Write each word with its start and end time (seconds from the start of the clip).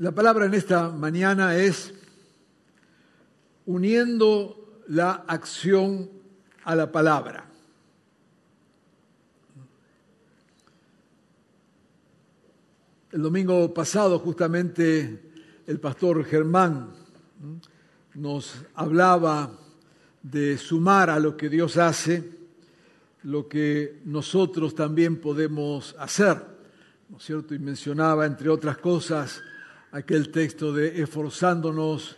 La 0.00 0.12
palabra 0.12 0.46
en 0.46 0.54
esta 0.54 0.88
mañana 0.88 1.56
es 1.56 1.92
uniendo 3.66 4.80
la 4.88 5.24
acción 5.28 6.08
a 6.64 6.74
la 6.74 6.90
palabra. 6.90 7.44
El 13.12 13.20
domingo 13.20 13.74
pasado 13.74 14.18
justamente 14.20 15.32
el 15.66 15.78
pastor 15.78 16.24
Germán 16.24 16.94
nos 18.14 18.54
hablaba 18.76 19.50
de 20.22 20.56
sumar 20.56 21.10
a 21.10 21.18
lo 21.18 21.36
que 21.36 21.50
Dios 21.50 21.76
hace, 21.76 22.38
lo 23.24 23.46
que 23.46 24.00
nosotros 24.06 24.74
también 24.74 25.20
podemos 25.20 25.94
hacer, 25.98 26.42
¿no 27.10 27.18
es 27.18 27.22
cierto? 27.22 27.54
Y 27.54 27.58
mencionaba, 27.58 28.24
entre 28.24 28.48
otras 28.48 28.78
cosas, 28.78 29.42
aquel 29.92 30.30
texto 30.30 30.72
de 30.72 31.02
esforzándonos 31.02 32.16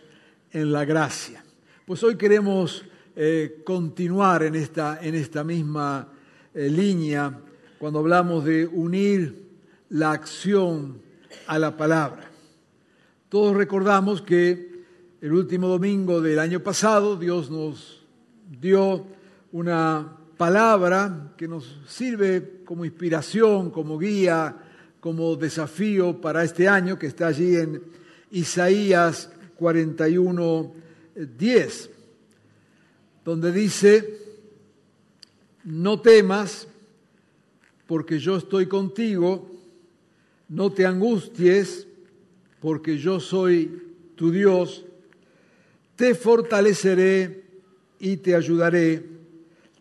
en 0.51 0.71
la 0.71 0.85
gracia. 0.85 1.43
Pues 1.85 2.03
hoy 2.03 2.15
queremos 2.15 2.85
eh, 3.15 3.61
continuar 3.65 4.43
en 4.43 4.55
esta, 4.55 4.99
en 5.01 5.15
esta 5.15 5.43
misma 5.43 6.07
eh, 6.53 6.69
línea 6.69 7.39
cuando 7.79 7.99
hablamos 7.99 8.45
de 8.45 8.65
unir 8.65 9.49
la 9.89 10.11
acción 10.11 11.01
a 11.47 11.57
la 11.59 11.75
palabra. 11.75 12.29
Todos 13.29 13.55
recordamos 13.55 14.21
que 14.21 14.71
el 15.21 15.33
último 15.33 15.67
domingo 15.67 16.21
del 16.21 16.39
año 16.39 16.59
pasado 16.59 17.15
Dios 17.15 17.49
nos 17.49 18.05
dio 18.59 19.07
una 19.51 20.17
palabra 20.37 21.33
que 21.37 21.47
nos 21.47 21.79
sirve 21.87 22.61
como 22.65 22.85
inspiración, 22.85 23.71
como 23.71 23.97
guía, 23.97 24.57
como 25.03 25.35
desafío 25.35 26.21
para 26.21 26.45
este 26.45 26.65
año 26.69 26.97
que 26.97 27.07
está 27.07 27.27
allí 27.27 27.57
en 27.57 27.83
Isaías 28.31 29.29
41, 29.57 30.73
10, 31.37 31.89
donde 33.25 33.51
dice, 33.51 34.17
no 35.65 35.99
temas 35.99 36.69
porque 37.85 38.17
yo 38.17 38.37
estoy 38.37 38.67
contigo, 38.67 39.51
no 40.47 40.71
te 40.71 40.85
angusties 40.85 41.85
porque 42.61 42.97
yo 42.97 43.19
soy 43.19 43.83
tu 44.15 44.31
Dios, 44.31 44.85
te 45.97 46.15
fortaleceré 46.15 47.43
y 47.99 48.15
te 48.15 48.35
ayudaré, 48.35 49.03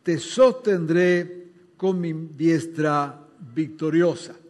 te 0.02 0.18
sostendré 0.18 1.46
con 1.76 2.00
mi 2.00 2.12
diestra 2.12 3.24
victoriosa. 3.54 4.41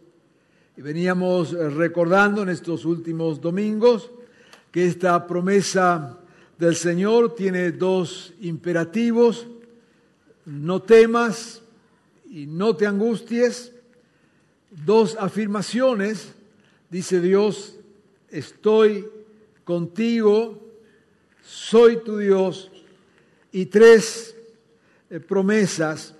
Y 0.75 0.81
veníamos 0.81 1.51
recordando 1.51 2.41
en 2.41 2.49
estos 2.49 2.85
últimos 2.85 3.39
domingos 3.39 4.09
que 4.71 4.85
esta 4.85 5.27
promesa 5.27 6.17
del 6.57 6.75
Señor 6.75 7.35
tiene 7.35 7.71
dos 7.71 8.33
imperativos, 8.41 9.47
no 10.45 10.81
temas 10.81 11.61
y 12.29 12.47
no 12.47 12.75
te 12.75 12.87
angusties, 12.87 13.71
dos 14.71 15.15
afirmaciones, 15.19 16.33
dice 16.89 17.21
Dios, 17.21 17.75
estoy 18.29 19.07
contigo, 19.63 20.59
soy 21.43 21.97
tu 21.97 22.17
Dios, 22.17 22.71
y 23.51 23.67
tres 23.67 24.35
eh, 25.09 25.19
promesas 25.19 26.15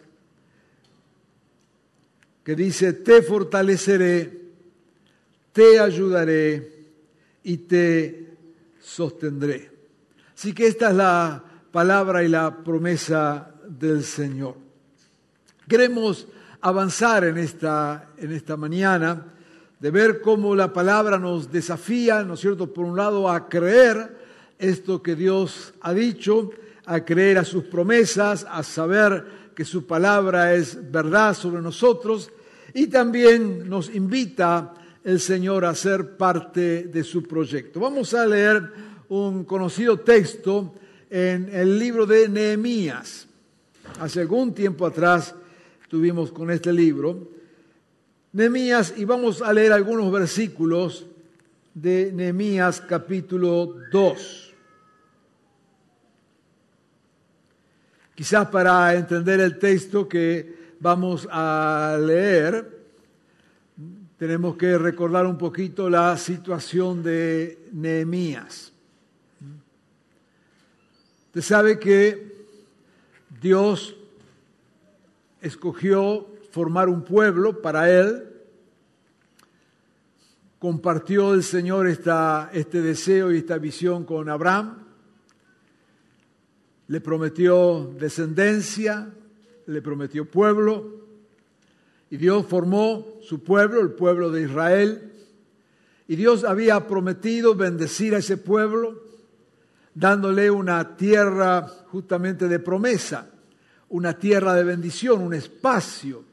que 2.43 2.55
dice, 2.55 2.93
te 2.93 3.21
fortaleceré, 3.23 4.42
te 5.53 5.79
ayudaré 5.79 6.87
y 7.43 7.57
te 7.57 8.35
sostendré. 8.81 9.71
Así 10.35 10.51
que 10.53 10.67
esta 10.67 10.89
es 10.89 10.95
la 10.95 11.43
palabra 11.71 12.23
y 12.23 12.27
la 12.27 12.63
promesa 12.63 13.53
del 13.67 14.03
Señor. 14.03 14.55
Queremos 15.67 16.27
avanzar 16.61 17.23
en 17.25 17.37
esta, 17.37 18.09
en 18.17 18.31
esta 18.31 18.57
mañana, 18.57 19.27
de 19.79 19.91
ver 19.91 20.21
cómo 20.21 20.55
la 20.55 20.71
palabra 20.73 21.19
nos 21.19 21.51
desafía, 21.51 22.23
¿no 22.23 22.33
es 22.33 22.39
cierto?, 22.39 22.73
por 22.73 22.85
un 22.85 22.97
lado 22.97 23.29
a 23.29 23.49
creer 23.49 24.17
esto 24.57 25.03
que 25.03 25.15
Dios 25.15 25.73
ha 25.81 25.93
dicho, 25.93 26.51
a 26.85 27.03
creer 27.03 27.37
a 27.37 27.45
sus 27.45 27.65
promesas, 27.65 28.45
a 28.49 28.63
saber 28.63 29.51
que 29.55 29.65
su 29.65 29.85
palabra 29.85 30.53
es 30.53 30.91
verdad 30.91 31.33
sobre 31.33 31.61
nosotros, 31.61 32.31
y 32.73 32.87
también 32.87 33.69
nos 33.69 33.93
invita 33.93 34.73
el 35.03 35.19
Señor 35.19 35.65
a 35.65 35.75
ser 35.75 36.15
parte 36.15 36.83
de 36.83 37.03
su 37.03 37.23
proyecto. 37.23 37.79
Vamos 37.79 38.13
a 38.13 38.25
leer 38.25 38.71
un 39.09 39.43
conocido 39.43 39.99
texto 39.99 40.73
en 41.09 41.49
el 41.53 41.77
libro 41.77 42.05
de 42.05 42.29
Nehemías. 42.29 43.27
Hace 43.99 44.21
algún 44.21 44.53
tiempo 44.53 44.85
atrás 44.85 45.35
estuvimos 45.81 46.31
con 46.31 46.49
este 46.49 46.71
libro, 46.71 47.29
Nehemías, 48.31 48.93
y 48.97 49.05
vamos 49.05 49.41
a 49.41 49.53
leer 49.53 49.73
algunos 49.73 50.11
versículos 50.11 51.05
de 51.73 52.11
Nehemías 52.13 52.81
capítulo 52.81 53.75
2. 53.91 54.53
Quizás 58.15 58.47
para 58.47 58.95
entender 58.95 59.39
el 59.41 59.59
texto 59.59 60.07
que 60.07 60.75
vamos 60.79 61.27
a 61.29 61.97
leer, 61.99 62.72
tenemos 64.23 64.55
que 64.55 64.77
recordar 64.77 65.25
un 65.25 65.37
poquito 65.37 65.89
la 65.89 66.15
situación 66.15 67.03
de 67.03 67.67
Nehemías. 67.73 68.71
Usted 71.25 71.41
sabe 71.41 71.77
que 71.77 72.45
Dios 73.41 73.97
escogió 75.41 76.25
formar 76.51 76.87
un 76.87 77.03
pueblo 77.03 77.61
para 77.61 77.91
él. 77.91 78.23
Compartió 80.57 81.33
el 81.33 81.43
Señor 81.43 81.87
esta, 81.87 82.49
este 82.53 82.79
deseo 82.81 83.29
y 83.29 83.39
esta 83.39 83.57
visión 83.57 84.05
con 84.05 84.29
Abraham. 84.29 84.85
Le 86.87 87.01
prometió 87.01 87.93
descendencia, 87.99 89.13
le 89.65 89.81
prometió 89.81 90.31
pueblo. 90.31 91.02
Y 92.13 92.17
Dios 92.17 92.45
formó 92.45 93.17
su 93.23 93.41
pueblo, 93.41 93.81
el 93.81 93.93
pueblo 93.93 94.29
de 94.29 94.43
Israel. 94.43 95.13
Y 96.07 96.15
Dios 96.15 96.43
había 96.43 96.85
prometido 96.85 97.55
bendecir 97.55 98.13
a 98.13 98.19
ese 98.19 98.37
pueblo, 98.37 99.01
dándole 99.95 100.51
una 100.51 100.95
tierra 100.95 101.67
justamente 101.87 102.47
de 102.47 102.59
promesa 102.59 103.31
una 103.89 104.13
tierra 104.13 104.53
de 104.53 104.63
bendición, 104.63 105.21
un 105.21 105.33
espacio 105.33 106.23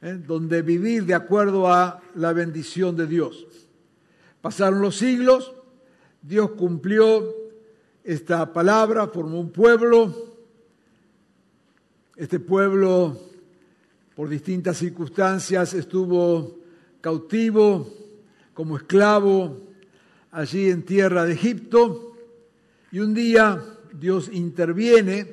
¿eh? 0.00 0.20
donde 0.24 0.60
vivir 0.62 1.04
de 1.04 1.14
acuerdo 1.14 1.72
a 1.72 2.00
la 2.16 2.32
bendición 2.32 2.96
de 2.96 3.06
Dios. 3.06 3.46
Pasaron 4.40 4.80
los 4.80 4.96
siglos, 4.96 5.52
Dios 6.20 6.50
cumplió 6.52 7.32
esta 8.02 8.52
palabra, 8.52 9.06
formó 9.06 9.38
un 9.38 9.52
pueblo, 9.52 10.12
este 12.16 12.40
pueblo 12.40 13.31
por 14.22 14.28
distintas 14.28 14.76
circunstancias 14.76 15.74
estuvo 15.74 16.60
cautivo 17.00 17.92
como 18.54 18.76
esclavo 18.76 19.58
allí 20.30 20.70
en 20.70 20.84
tierra 20.84 21.24
de 21.24 21.32
Egipto 21.32 22.14
y 22.92 23.00
un 23.00 23.14
día 23.14 23.60
Dios 23.92 24.30
interviene 24.32 25.26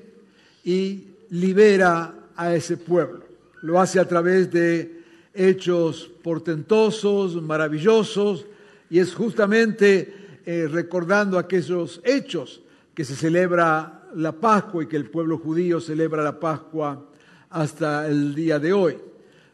y 0.64 1.04
libera 1.30 2.16
a 2.36 2.56
ese 2.56 2.78
pueblo. 2.78 3.26
Lo 3.62 3.80
hace 3.80 4.00
a 4.00 4.08
través 4.08 4.52
de 4.52 5.04
hechos 5.36 6.10
portentosos, 6.24 7.40
maravillosos, 7.44 8.48
y 8.90 8.98
es 8.98 9.14
justamente 9.14 10.40
eh, 10.48 10.68
recordando 10.68 11.38
aquellos 11.38 12.02
hechos 12.04 12.64
que 12.96 13.06
se 13.06 13.16
celebra 13.16 14.10
la 14.16 14.32
Pascua 14.32 14.84
y 14.84 14.88
que 14.88 14.98
el 14.98 15.12
pueblo 15.12 15.38
judío 15.38 15.80
celebra 15.80 16.24
la 16.24 16.40
Pascua 16.40 17.06
hasta 17.50 18.08
el 18.08 18.36
día 18.36 18.60
de 18.60 18.74
hoy. 18.74 18.98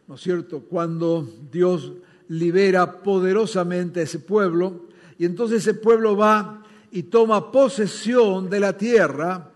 ¿No 0.07 0.15
es 0.15 0.21
cierto? 0.21 0.61
Cuando 0.61 1.27
Dios 1.51 1.93
libera 2.29 3.01
poderosamente 3.01 3.99
a 3.99 4.03
ese 4.03 4.19
pueblo 4.19 4.85
y 5.17 5.25
entonces 5.25 5.59
ese 5.59 5.73
pueblo 5.75 6.15
va 6.15 6.63
y 6.91 7.03
toma 7.03 7.51
posesión 7.51 8.49
de 8.49 8.59
la 8.59 8.77
tierra 8.77 9.51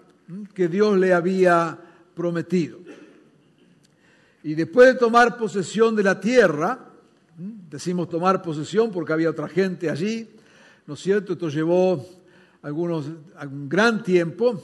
que 0.54 0.68
Dios 0.68 0.98
le 0.98 1.14
había 1.14 1.78
prometido. 2.14 2.80
Y 4.44 4.54
después 4.56 4.94
de 4.94 5.00
tomar 5.00 5.38
posesión 5.38 5.96
de 5.96 6.04
la 6.04 6.20
tierra, 6.20 6.80
decimos 7.70 8.10
tomar 8.10 8.42
posesión 8.42 8.92
porque 8.92 9.14
había 9.14 9.30
otra 9.30 9.48
gente 9.48 9.90
allí, 9.90 10.30
¿no 10.88 10.94
es 10.94 11.00
cierto? 11.02 11.34
Esto 11.34 11.50
llevó 11.50 12.06
algunos, 12.62 13.06
un 13.08 13.70
gran 13.70 14.04
tiempo, 14.04 14.62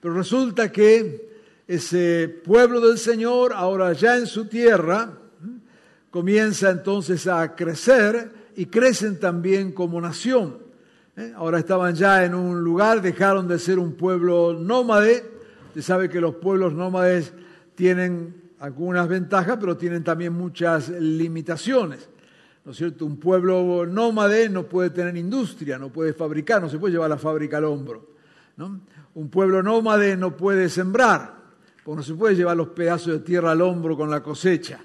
pero 0.00 0.14
resulta 0.14 0.70
que 0.70 1.35
ese 1.66 2.28
pueblo 2.44 2.80
del 2.80 2.98
Señor, 2.98 3.52
ahora 3.52 3.92
ya 3.92 4.16
en 4.16 4.26
su 4.26 4.46
tierra, 4.46 5.12
comienza 6.10 6.70
entonces 6.70 7.26
a 7.26 7.54
crecer 7.54 8.30
y 8.56 8.66
crecen 8.66 9.20
también 9.20 9.72
como 9.72 10.00
nación. 10.00 10.58
¿eh? 11.16 11.32
Ahora 11.36 11.58
estaban 11.58 11.94
ya 11.94 12.24
en 12.24 12.34
un 12.34 12.62
lugar, 12.62 13.02
dejaron 13.02 13.48
de 13.48 13.58
ser 13.58 13.78
un 13.78 13.94
pueblo 13.94 14.54
nómade. 14.54 15.24
Usted 15.68 15.82
sabe 15.82 16.08
que 16.08 16.20
los 16.20 16.36
pueblos 16.36 16.72
nómades 16.72 17.32
tienen 17.74 18.46
algunas 18.60 19.08
ventajas, 19.08 19.58
pero 19.60 19.76
tienen 19.76 20.02
también 20.04 20.32
muchas 20.32 20.88
limitaciones. 20.88 22.08
¿No 22.64 22.72
es 22.72 22.78
cierto? 22.78 23.06
Un 23.06 23.18
pueblo 23.18 23.86
nómade 23.86 24.48
no 24.48 24.64
puede 24.64 24.90
tener 24.90 25.16
industria, 25.16 25.78
no 25.78 25.92
puede 25.92 26.12
fabricar, 26.12 26.62
no 26.62 26.68
se 26.68 26.78
puede 26.78 26.94
llevar 26.94 27.10
la 27.10 27.18
fábrica 27.18 27.58
al 27.58 27.64
hombro. 27.64 28.16
Un 29.14 29.28
pueblo 29.28 29.62
nómade 29.62 30.16
no 30.16 30.36
puede 30.36 30.68
sembrar, 30.68 31.35
porque 31.86 31.98
no 31.98 32.02
se 32.02 32.14
puede 32.14 32.34
llevar 32.34 32.56
los 32.56 32.70
pedazos 32.70 33.12
de 33.12 33.18
tierra 33.20 33.52
al 33.52 33.62
hombro 33.62 33.96
con 33.96 34.10
la 34.10 34.20
cosecha. 34.20 34.80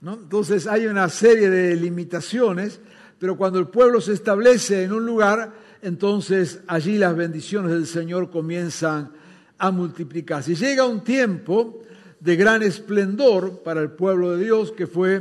Entonces 0.00 0.68
hay 0.68 0.86
una 0.86 1.08
serie 1.08 1.50
de 1.50 1.74
limitaciones, 1.74 2.78
pero 3.18 3.36
cuando 3.36 3.58
el 3.58 3.66
pueblo 3.66 4.00
se 4.00 4.12
establece 4.12 4.84
en 4.84 4.92
un 4.92 5.04
lugar, 5.04 5.52
entonces 5.82 6.60
allí 6.68 6.98
las 6.98 7.16
bendiciones 7.16 7.72
del 7.72 7.88
Señor 7.88 8.30
comienzan 8.30 9.10
a 9.58 9.72
multiplicarse. 9.72 10.52
Y 10.52 10.54
llega 10.54 10.86
un 10.86 11.02
tiempo 11.02 11.82
de 12.20 12.36
gran 12.36 12.62
esplendor 12.62 13.64
para 13.64 13.80
el 13.80 13.90
pueblo 13.90 14.36
de 14.36 14.44
Dios, 14.44 14.70
que 14.70 14.86
fue 14.86 15.16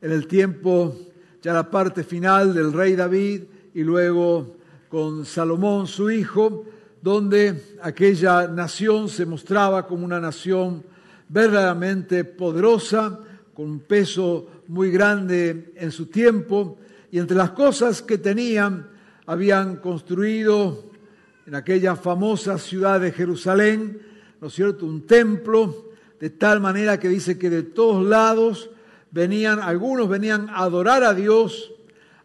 en 0.00 0.10
el 0.10 0.26
tiempo, 0.26 0.96
ya 1.42 1.52
la 1.52 1.70
parte 1.70 2.02
final 2.02 2.54
del 2.54 2.72
rey 2.72 2.96
David 2.96 3.42
y 3.74 3.82
luego 3.82 4.56
con 4.88 5.26
Salomón, 5.26 5.86
su 5.86 6.10
hijo, 6.10 6.64
donde 7.02 7.76
aquella 7.82 8.46
nación 8.46 9.08
se 9.08 9.26
mostraba 9.26 9.86
como 9.86 10.04
una 10.04 10.20
nación 10.20 10.84
verdaderamente 11.28 12.24
poderosa, 12.24 13.18
con 13.52 13.68
un 13.68 13.80
peso 13.80 14.48
muy 14.68 14.90
grande 14.90 15.72
en 15.76 15.90
su 15.90 16.06
tiempo, 16.06 16.78
y 17.10 17.18
entre 17.18 17.36
las 17.36 17.50
cosas 17.50 18.00
que 18.00 18.18
tenían, 18.18 18.88
habían 19.26 19.76
construido 19.76 20.90
en 21.44 21.56
aquella 21.56 21.96
famosa 21.96 22.56
ciudad 22.56 23.00
de 23.00 23.12
Jerusalén, 23.12 24.00
¿no 24.40 24.46
es 24.46 24.54
cierto?, 24.54 24.86
un 24.86 25.06
templo, 25.06 25.90
de 26.20 26.30
tal 26.30 26.60
manera 26.60 27.00
que 27.00 27.08
dice 27.08 27.36
que 27.36 27.50
de 27.50 27.64
todos 27.64 28.06
lados 28.06 28.70
venían, 29.10 29.58
algunos 29.58 30.08
venían 30.08 30.48
a 30.50 30.62
adorar 30.62 31.02
a 31.02 31.14
Dios 31.14 31.72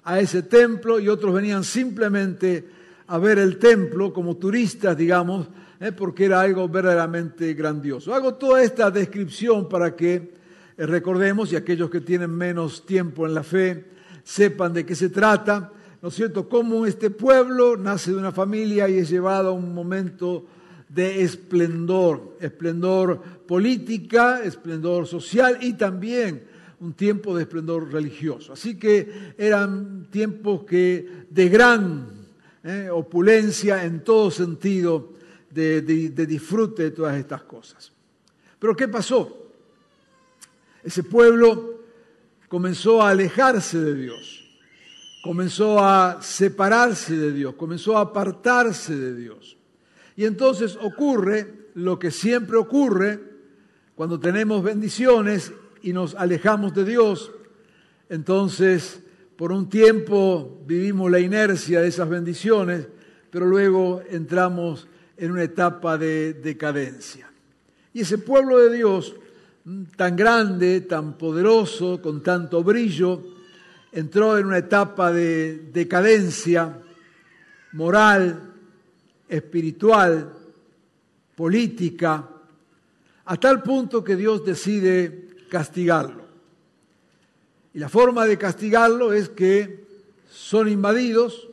a 0.03 0.19
ese 0.19 0.43
templo 0.43 0.99
y 0.99 1.09
otros 1.09 1.33
venían 1.33 1.63
simplemente 1.63 2.76
a 3.07 3.17
ver 3.17 3.39
el 3.39 3.57
templo 3.57 4.11
como 4.11 4.35
turistas, 4.35 4.97
digamos, 4.97 5.47
¿eh? 5.79 5.91
porque 5.91 6.25
era 6.25 6.41
algo 6.41 6.67
verdaderamente 6.67 7.53
grandioso. 7.53 8.13
Hago 8.13 8.35
toda 8.35 8.61
esta 8.61 8.91
descripción 8.91 9.69
para 9.69 9.95
que 9.95 10.33
eh, 10.77 10.85
recordemos 10.85 11.51
y 11.51 11.55
aquellos 11.55 11.89
que 11.89 12.01
tienen 12.01 12.31
menos 12.31 12.85
tiempo 12.85 13.25
en 13.25 13.33
la 13.33 13.43
fe 13.43 13.85
sepan 14.23 14.73
de 14.73 14.85
qué 14.85 14.93
se 14.93 15.09
trata, 15.09 15.71
¿no 16.01 16.09
es 16.09 16.15
cierto? 16.15 16.49
Cómo 16.49 16.85
este 16.85 17.09
pueblo 17.09 17.77
nace 17.77 18.11
de 18.11 18.17
una 18.17 18.33
familia 18.33 18.89
y 18.89 18.97
es 18.97 19.09
llevado 19.09 19.49
a 19.49 19.53
un 19.53 19.73
momento 19.73 20.45
de 20.89 21.21
esplendor, 21.21 22.37
esplendor 22.41 23.21
política, 23.47 24.41
esplendor 24.43 25.07
social 25.07 25.57
y 25.61 25.73
también 25.73 26.43
un 26.79 26.93
tiempo 26.93 27.35
de 27.35 27.43
esplendor 27.43 27.91
religioso. 27.91 28.53
Así 28.53 28.77
que 28.77 29.33
eran 29.37 30.07
tiempos 30.11 30.63
que 30.65 31.25
de 31.29 31.49
gran 31.49 32.16
eh, 32.63 32.89
opulencia 32.91 33.83
en 33.83 34.03
todo 34.03 34.31
sentido 34.31 35.13
de, 35.49 35.81
de 35.81 36.25
disfrute 36.25 36.83
de 36.83 36.91
todas 36.91 37.17
estas 37.17 37.43
cosas. 37.43 37.91
Pero 38.59 38.75
¿qué 38.75 38.87
pasó? 38.87 39.51
Ese 40.83 41.03
pueblo 41.03 41.81
comenzó 42.47 43.01
a 43.01 43.09
alejarse 43.09 43.79
de 43.79 43.93
Dios, 43.95 44.43
comenzó 45.23 45.83
a 45.83 46.21
separarse 46.21 47.15
de 47.15 47.33
Dios, 47.33 47.55
comenzó 47.55 47.97
a 47.97 48.01
apartarse 48.01 48.95
de 48.95 49.15
Dios. 49.15 49.57
Y 50.15 50.25
entonces 50.25 50.77
ocurre 50.81 51.69
lo 51.75 51.99
que 51.99 52.09
siempre 52.09 52.57
ocurre 52.57 53.19
cuando 53.95 54.19
tenemos 54.19 54.63
bendiciones 54.63 55.51
y 55.81 55.93
nos 55.93 56.15
alejamos 56.15 56.73
de 56.73 56.85
Dios. 56.85 57.31
Entonces, 58.09 59.01
por 59.37 59.51
un 59.51 59.69
tiempo 59.69 60.63
vivimos 60.65 61.11
la 61.11 61.19
inercia 61.19 61.79
de 61.79 61.89
esas 61.89 62.09
bendiciones, 62.09 62.87
pero 63.29 63.45
luego 63.45 64.01
entramos 64.09 64.87
en 65.15 65.31
una 65.31 65.43
etapa 65.43 65.97
de 65.97 66.33
decadencia. 66.33 67.29
Y 67.93 68.01
ese 68.01 68.17
pueblo 68.17 68.57
de 68.57 68.75
Dios 68.75 69.15
tan 69.95 70.15
grande, 70.15 70.81
tan 70.81 71.17
poderoso, 71.17 72.01
con 72.01 72.23
tanto 72.23 72.63
brillo, 72.63 73.21
entró 73.91 74.37
en 74.37 74.47
una 74.47 74.57
etapa 74.57 75.11
de 75.11 75.69
decadencia 75.71 76.79
moral, 77.73 78.53
espiritual, 79.29 80.33
política, 81.35 82.27
a 83.25 83.37
tal 83.37 83.61
punto 83.61 84.03
que 84.03 84.15
Dios 84.15 84.43
decide 84.43 85.27
castigarlo. 85.49 86.26
Y 87.73 87.79
la 87.79 87.89
forma 87.89 88.25
de 88.25 88.37
castigarlo 88.37 89.13
es 89.13 89.29
que 89.29 89.85
son 90.29 90.67
invadidos, 90.67 91.49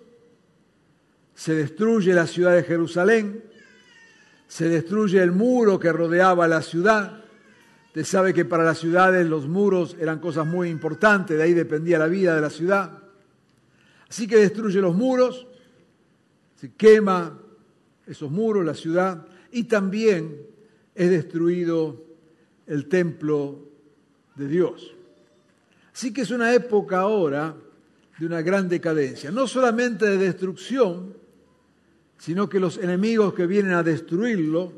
se 1.34 1.54
destruye 1.54 2.14
la 2.14 2.26
ciudad 2.26 2.54
de 2.54 2.62
Jerusalén, 2.62 3.44
se 4.48 4.68
destruye 4.68 5.22
el 5.22 5.32
muro 5.32 5.78
que 5.78 5.92
rodeaba 5.92 6.46
la 6.46 6.62
ciudad, 6.62 7.24
Usted 7.94 8.06
sabe 8.06 8.34
que 8.34 8.44
para 8.44 8.64
las 8.64 8.78
ciudades 8.80 9.24
los 9.24 9.46
muros 9.46 9.96
eran 10.00 10.18
cosas 10.18 10.44
muy 10.44 10.68
importantes, 10.68 11.36
de 11.36 11.44
ahí 11.44 11.52
dependía 11.52 11.96
la 11.96 12.08
vida 12.08 12.34
de 12.34 12.40
la 12.40 12.50
ciudad. 12.50 12.98
Así 14.08 14.26
que 14.26 14.36
destruye 14.36 14.80
los 14.80 14.96
muros, 14.96 15.46
se 16.56 16.72
quema 16.72 17.38
esos 18.04 18.32
muros, 18.32 18.64
la 18.64 18.74
ciudad, 18.74 19.24
y 19.52 19.62
también 19.64 20.44
es 20.92 21.08
destruido 21.08 22.02
el 22.66 22.88
templo 22.88 23.60
de 24.34 24.48
Dios. 24.48 24.93
Así 25.94 26.12
que 26.12 26.22
es 26.22 26.30
una 26.32 26.52
época 26.52 27.00
ahora 27.00 27.54
de 28.18 28.26
una 28.26 28.42
gran 28.42 28.68
decadencia, 28.68 29.30
no 29.30 29.46
solamente 29.46 30.06
de 30.06 30.18
destrucción, 30.18 31.14
sino 32.18 32.48
que 32.48 32.58
los 32.58 32.78
enemigos 32.78 33.32
que 33.32 33.46
vienen 33.46 33.74
a 33.74 33.84
destruirlo 33.84 34.72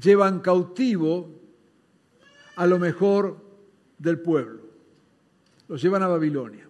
llevan 0.00 0.40
cautivo 0.40 1.28
a 2.54 2.66
lo 2.66 2.78
mejor 2.78 3.38
del 3.98 4.20
pueblo. 4.20 4.60
Los 5.68 5.82
llevan 5.82 6.04
a 6.04 6.08
Babilonia. 6.08 6.68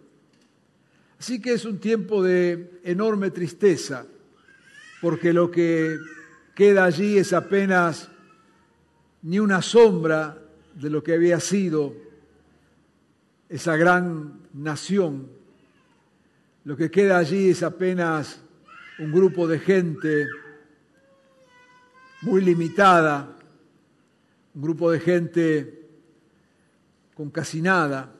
Así 1.18 1.40
que 1.40 1.52
es 1.52 1.66
un 1.66 1.78
tiempo 1.80 2.22
de 2.22 2.80
enorme 2.82 3.30
tristeza, 3.30 4.06
porque 5.02 5.34
lo 5.34 5.50
que 5.50 5.98
queda 6.54 6.84
allí 6.84 7.18
es 7.18 7.34
apenas 7.34 8.08
ni 9.22 9.38
una 9.38 9.60
sombra 9.60 10.38
de 10.74 10.88
lo 10.88 11.02
que 11.02 11.12
había 11.12 11.40
sido 11.40 12.09
esa 13.50 13.76
gran 13.76 14.40
nación. 14.54 15.28
Lo 16.64 16.76
que 16.76 16.90
queda 16.90 17.18
allí 17.18 17.50
es 17.50 17.64
apenas 17.64 18.40
un 19.00 19.10
grupo 19.10 19.48
de 19.48 19.58
gente 19.58 20.28
muy 22.22 22.42
limitada, 22.42 23.36
un 24.54 24.62
grupo 24.62 24.90
de 24.92 25.00
gente 25.00 25.88
con 27.14 27.30
casi 27.30 27.60
nada, 27.60 28.14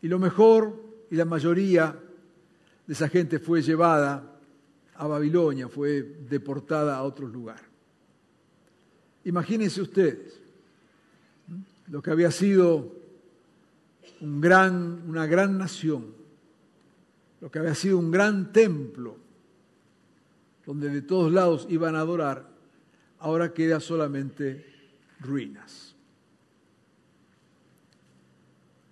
y 0.00 0.08
lo 0.08 0.20
mejor 0.20 0.84
y 1.10 1.16
la 1.16 1.24
mayoría 1.24 1.98
de 2.86 2.92
esa 2.92 3.08
gente 3.08 3.40
fue 3.40 3.60
llevada 3.60 4.38
a 4.94 5.06
Babilonia, 5.06 5.68
fue 5.68 6.02
deportada 6.02 6.96
a 6.96 7.02
otro 7.02 7.26
lugar. 7.26 7.60
Imagínense 9.24 9.82
ustedes 9.82 10.40
lo 11.88 12.00
que 12.00 12.10
había 12.10 12.30
sido 12.30 12.97
un 14.20 14.40
gran, 14.40 15.04
una 15.08 15.26
gran 15.26 15.58
nación, 15.58 16.14
lo 17.40 17.50
que 17.50 17.58
había 17.58 17.74
sido 17.74 17.98
un 17.98 18.10
gran 18.10 18.52
templo, 18.52 19.16
donde 20.66 20.90
de 20.90 21.02
todos 21.02 21.32
lados 21.32 21.66
iban 21.70 21.94
a 21.94 22.00
adorar, 22.00 22.48
ahora 23.20 23.54
queda 23.54 23.80
solamente 23.80 24.66
ruinas. 25.20 25.94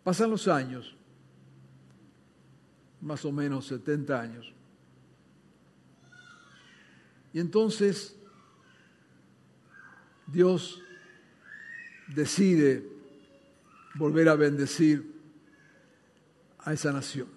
Pasan 0.05 0.31
los 0.31 0.47
años, 0.47 0.97
más 3.01 3.25
o 3.25 3.33
menos 3.33 3.67
70 3.67 4.21
años, 4.21 4.53
y 7.33 7.41
entonces 7.41 8.17
Dios 10.27 10.81
decide 12.15 12.89
volver 13.97 14.29
a 14.29 14.37
bendecir 14.37 15.16
a 16.67 16.73
esa 16.75 16.93
nación. 16.93 17.29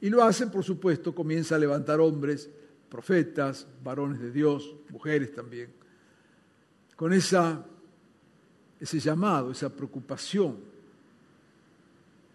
Y 0.00 0.10
lo 0.10 0.22
hace, 0.22 0.48
por 0.48 0.62
supuesto, 0.62 1.14
comienza 1.14 1.54
a 1.54 1.58
levantar 1.58 2.00
hombres, 2.00 2.50
profetas, 2.90 3.66
varones 3.82 4.20
de 4.20 4.30
Dios, 4.30 4.74
mujeres 4.90 5.34
también, 5.34 5.70
con 6.96 7.12
esa, 7.12 7.64
ese 8.80 8.98
llamado, 8.98 9.52
esa 9.52 9.70
preocupación 9.70 10.56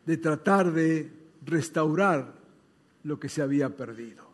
de 0.06 0.18
tratar 0.18 0.72
de 0.72 1.12
restaurar 1.46 2.34
lo 3.04 3.20
que 3.20 3.28
se 3.28 3.42
había 3.42 3.70
perdido, 3.70 4.26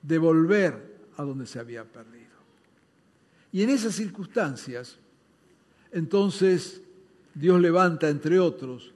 de 0.00 0.18
volver 0.18 0.94
a 1.18 1.22
donde 1.22 1.46
se 1.46 1.58
había 1.58 1.84
perdido. 1.84 2.24
Y 3.52 3.62
en 3.62 3.70
esas 3.70 3.94
circunstancias, 3.94 4.96
entonces 5.92 6.80
Dios 7.34 7.60
levanta, 7.60 8.08
entre 8.08 8.38
otros, 8.38 8.93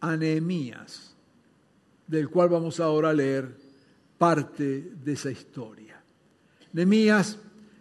a 0.00 0.16
Nehemías, 0.16 1.14
del 2.06 2.28
cual 2.28 2.48
vamos 2.48 2.80
ahora 2.80 3.10
a 3.10 3.14
leer 3.14 3.54
parte 4.18 4.92
de 5.02 5.12
esa 5.12 5.30
historia. 5.30 6.02
Nehemías 6.72 7.38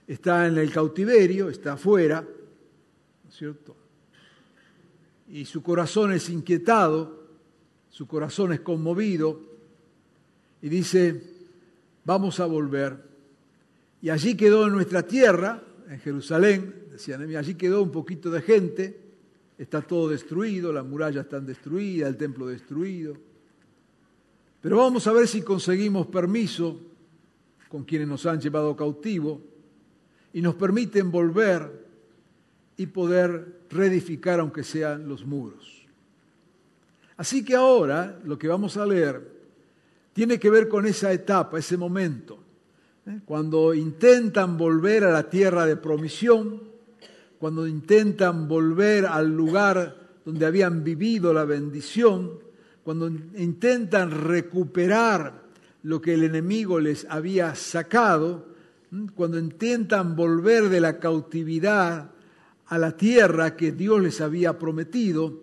está 0.08 0.48
en 0.48 0.58
el 0.58 0.72
cautiverio, 0.72 1.50
está 1.50 1.74
afuera, 1.74 2.22
¿no 2.22 3.30
es 3.30 3.36
cierto? 3.36 3.76
Y 5.30 5.46
su 5.46 5.62
corazón 5.62 6.12
es 6.14 6.30
inquietado, 6.30 7.28
su 7.90 8.08
corazón 8.08 8.54
es 8.54 8.62
conmovido, 8.62 9.42
y 10.62 10.70
dice, 10.70 11.22
vamos 12.04 12.40
a 12.40 12.46
volver. 12.46 12.98
Y 14.02 14.10
allí 14.10 14.36
quedó 14.36 14.68
en 14.68 14.74
nuestra 14.74 15.04
tierra, 15.04 15.64
en 15.90 16.00
Jerusalén, 16.00 16.88
decía 16.92 17.18
Nehemías, 17.18 17.46
allí 17.46 17.56
quedó 17.56 17.82
un 17.82 17.92
poquito 17.92 18.30
de 18.32 18.42
gente, 18.42 19.09
está 19.60 19.82
todo 19.82 20.08
destruido, 20.08 20.72
las 20.72 20.86
murallas 20.86 21.26
están 21.26 21.46
destruidas, 21.46 22.10
el 22.10 22.18
templo 22.18 22.48
destruido. 22.48 23.16
Pero 24.62 24.78
vamos 24.78 25.06
a 25.06 25.12
ver 25.12 25.28
si 25.28 25.42
conseguimos 25.42 26.08
permiso 26.08 26.80
con 27.68 27.84
quienes 27.84 28.08
nos 28.08 28.26
han 28.26 28.40
llevado 28.40 28.76
cautivo 28.76 29.42
y 30.32 30.42
nos 30.42 30.56
permiten 30.56 31.12
volver 31.12 31.88
y 32.78 32.88
poder 32.88 33.60
reedificar 33.70 34.40
aunque 34.40 34.64
sean 34.64 35.10
los 35.10 35.26
muros. 35.26 35.86
Así 37.18 37.44
que 37.44 37.54
ahora 37.54 38.18
lo 38.24 38.40
que 38.40 38.48
vamos 38.48 38.78
a 38.78 38.86
leer 38.86 39.40
tiene 40.14 40.40
que 40.40 40.50
ver 40.50 40.70
con 40.70 40.86
esa 40.86 41.12
etapa, 41.12 41.60
ese 41.60 41.76
momento, 41.76 42.40
¿eh? 43.06 43.20
cuando 43.26 43.74
intentan 43.74 44.58
volver 44.58 45.04
a 45.04 45.12
la 45.12 45.30
tierra 45.30 45.66
de 45.66 45.76
promisión, 45.76 46.69
cuando 47.40 47.66
intentan 47.66 48.48
volver 48.48 49.06
al 49.06 49.30
lugar 49.30 49.96
donde 50.26 50.46
habían 50.46 50.84
vivido 50.84 51.34
la 51.34 51.46
bendición, 51.46 52.32
cuando 52.84 53.08
intentan 53.08 54.12
recuperar 54.12 55.44
lo 55.84 56.02
que 56.02 56.16
el 56.16 56.26
enemigo 56.26 56.80
les 56.80 57.08
había 57.10 57.56
sacado, 57.56 58.46
cuando 59.16 59.40
intentan 59.40 60.16
volver 60.16 60.68
de 60.68 60.82
la 60.82 61.00
cautividad 61.00 62.12
a 62.66 62.78
la 62.78 62.98
tierra 62.98 63.56
que 63.56 63.72
Dios 63.72 64.02
les 64.02 64.20
había 64.20 64.60
prometido, 64.60 65.42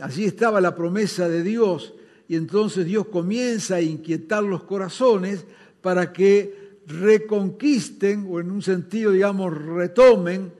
allí 0.00 0.24
estaba 0.24 0.60
la 0.60 0.74
promesa 0.74 1.28
de 1.28 1.42
Dios 1.42 1.94
y 2.28 2.36
entonces 2.36 2.86
Dios 2.86 3.06
comienza 3.06 3.76
a 3.76 3.80
inquietar 3.80 4.42
los 4.42 4.64
corazones 4.64 5.44
para 5.80 6.12
que 6.12 6.80
reconquisten 6.86 8.26
o 8.28 8.40
en 8.40 8.50
un 8.50 8.62
sentido, 8.62 9.12
digamos, 9.12 9.56
retomen 9.56 10.59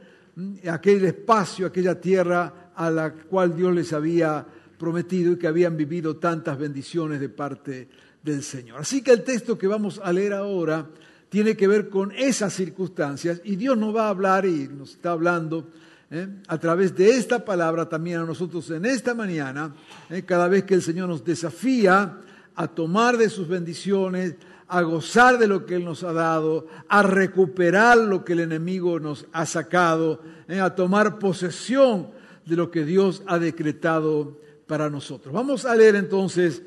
aquel 0.71 1.05
espacio, 1.05 1.67
aquella 1.67 2.01
tierra 2.01 2.71
a 2.75 2.91
la 2.91 3.13
cual 3.13 3.55
Dios 3.55 3.75
les 3.75 3.93
había 3.93 4.47
prometido 4.79 5.33
y 5.33 5.39
que 5.39 5.47
habían 5.47 5.77
vivido 5.77 6.17
tantas 6.17 6.59
bendiciones 6.59 7.21
de 7.21 7.29
parte 7.29 7.89
del 8.23 8.43
Señor. 8.43 8.81
Así 8.81 9.03
que 9.03 9.13
el 9.13 9.23
texto 9.23 9.59
que 9.59 9.67
vamos 9.67 10.01
a 10.03 10.13
leer 10.13 10.33
ahora 10.33 10.87
tiene 11.29 11.57
que 11.57 11.69
ver 11.69 11.89
con 11.89 12.13
esas 12.13 12.53
circunstancias 12.53 13.41
y 13.45 13.57
Dios 13.57 13.77
nos 13.77 13.95
va 13.95 14.07
a 14.07 14.11
hablar 14.11 14.47
y 14.47 14.69
nos 14.69 14.93
está 14.93 15.13
hablando 15.13 15.69
¿eh? 16.11 16.27
a 16.49 16.59
través 16.59 16.95
de 16.97 17.11
esta 17.11 17.45
palabra 17.45 17.89
también 17.89 18.21
a 18.21 18.25
nosotros 18.25 18.71
en 18.71 18.85
esta 18.85 19.15
mañana, 19.15 19.75
¿eh? 20.09 20.23
cada 20.23 20.49
vez 20.49 20.65
que 20.65 20.75
el 20.75 20.83
Señor 20.83 21.09
nos 21.09 21.25
desafía 21.25 22.19
a 22.55 22.69
tomar 22.69 23.17
de 23.17 23.31
sus 23.31 23.49
bendiciones, 23.49 24.35
a 24.71 24.83
gozar 24.83 25.39
de 25.39 25.49
lo 25.49 25.67
que 25.67 25.75
Él 25.75 25.85
nos 25.85 26.05
ha 26.05 26.13
dado, 26.13 26.69
a 26.89 27.03
recuperar 27.03 27.99
lo 27.99 28.25
que 28.25 28.35
el 28.35 28.41
enemigo 28.41 29.01
nos 29.01 29.27
ha 29.33 29.45
sacado, 29.45 30.23
¿eh? 30.49 30.61
a 30.61 30.75
tomar 30.75 31.19
posesión 31.19 32.11
de 32.47 32.57
lo 32.57 32.71
que 32.71 32.85
Dios 32.85 33.23
ha 33.27 33.39
decretado 33.39 34.39
para 34.67 34.89
nosotros. 34.89 35.35
Vamos 35.35 35.65
a 35.65 35.75
leer 35.75 35.97
entonces 35.97 36.63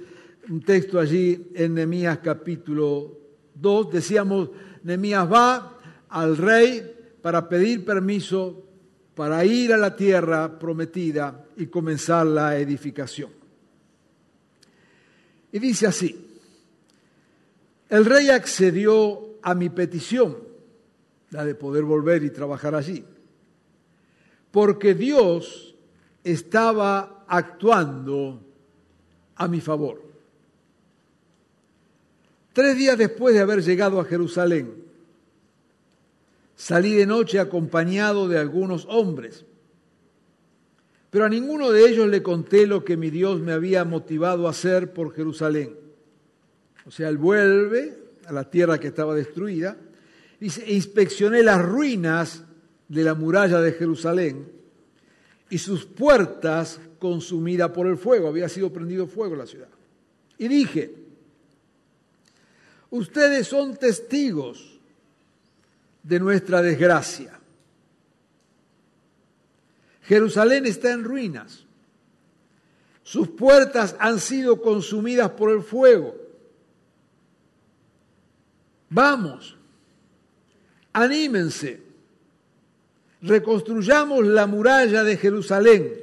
un 0.50 0.62
texto 0.62 1.00
allí 1.00 1.48
en 1.55 1.75
Nehemías 1.75 2.19
capítulo 2.19 3.17
2. 3.55 3.91
Decíamos, 3.91 4.50
Nehemías 4.83 5.31
va 5.31 5.79
al 6.10 6.36
rey 6.36 7.17
para 7.22 7.48
pedir 7.48 7.86
permiso 7.86 8.63
para 9.15 9.45
ir 9.45 9.72
a 9.72 9.77
la 9.77 9.95
tierra 9.95 10.60
prometida 10.60 11.45
y 11.55 11.67
comenzar 11.67 12.25
la 12.25 12.57
edificación. 12.57 13.29
Y 15.51 15.60
dice 15.60 15.88
así, 15.88 16.32
el 17.93 18.05
rey 18.05 18.29
accedió 18.29 19.38
a 19.43 19.53
mi 19.53 19.69
petición, 19.69 20.35
la 21.29 21.45
de 21.45 21.53
poder 21.53 21.83
volver 21.83 22.23
y 22.23 22.31
trabajar 22.31 22.73
allí, 22.73 23.05
porque 24.50 24.95
Dios 24.95 25.75
estaba 26.23 27.23
actuando 27.27 28.41
a 29.35 29.47
mi 29.47 29.62
favor. 29.62 30.01
Tres 32.53 32.75
días 32.75 32.97
después 32.97 33.35
de 33.35 33.41
haber 33.41 33.62
llegado 33.62 34.00
a 34.00 34.05
Jerusalén, 34.05 34.73
salí 36.55 36.95
de 36.95 37.05
noche 37.05 37.39
acompañado 37.39 38.27
de 38.27 38.39
algunos 38.39 38.88
hombres, 38.89 39.45
pero 41.12 41.25
a 41.25 41.29
ninguno 41.29 41.69
de 41.69 41.88
ellos 41.88 42.07
le 42.07 42.23
conté 42.23 42.65
lo 42.65 42.83
que 42.83 42.97
mi 42.97 43.12
Dios 43.12 43.39
me 43.39 43.51
había 43.51 43.85
motivado 43.85 44.47
a 44.47 44.50
hacer 44.50 44.93
por 44.93 45.13
Jerusalén. 45.13 45.82
O 46.85 46.91
sea, 46.91 47.09
él 47.09 47.17
vuelve 47.17 47.97
a 48.25 48.33
la 48.33 48.49
tierra 48.49 48.79
que 48.79 48.87
estaba 48.87 49.15
destruida, 49.15 49.77
dice, 50.39 50.63
e 50.65 50.73
inspeccioné 50.73 51.43
las 51.43 51.63
ruinas 51.63 52.43
de 52.87 53.03
la 53.03 53.13
muralla 53.13 53.61
de 53.61 53.73
Jerusalén 53.73 54.51
y 55.49 55.57
sus 55.57 55.85
puertas 55.85 56.79
consumidas 56.99 57.69
por 57.71 57.87
el 57.87 57.97
fuego, 57.97 58.27
había 58.27 58.49
sido 58.49 58.71
prendido 58.71 59.07
fuego 59.07 59.35
la 59.35 59.45
ciudad. 59.45 59.69
Y 60.37 60.47
dije, 60.47 60.95
ustedes 62.89 63.47
son 63.47 63.75
testigos 63.77 64.79
de 66.01 66.19
nuestra 66.19 66.61
desgracia. 66.61 67.39
Jerusalén 70.03 70.65
está 70.65 70.91
en 70.91 71.03
ruinas. 71.03 71.65
Sus 73.03 73.29
puertas 73.29 73.95
han 73.99 74.19
sido 74.19 74.61
consumidas 74.61 75.31
por 75.31 75.51
el 75.51 75.61
fuego. 75.61 76.15
Vamos, 78.93 79.57
anímense, 80.93 81.81
reconstruyamos 83.23 84.23
la 84.27 84.45
muralla 84.45 85.03
de 85.03 85.17
Jerusalén 85.17 85.93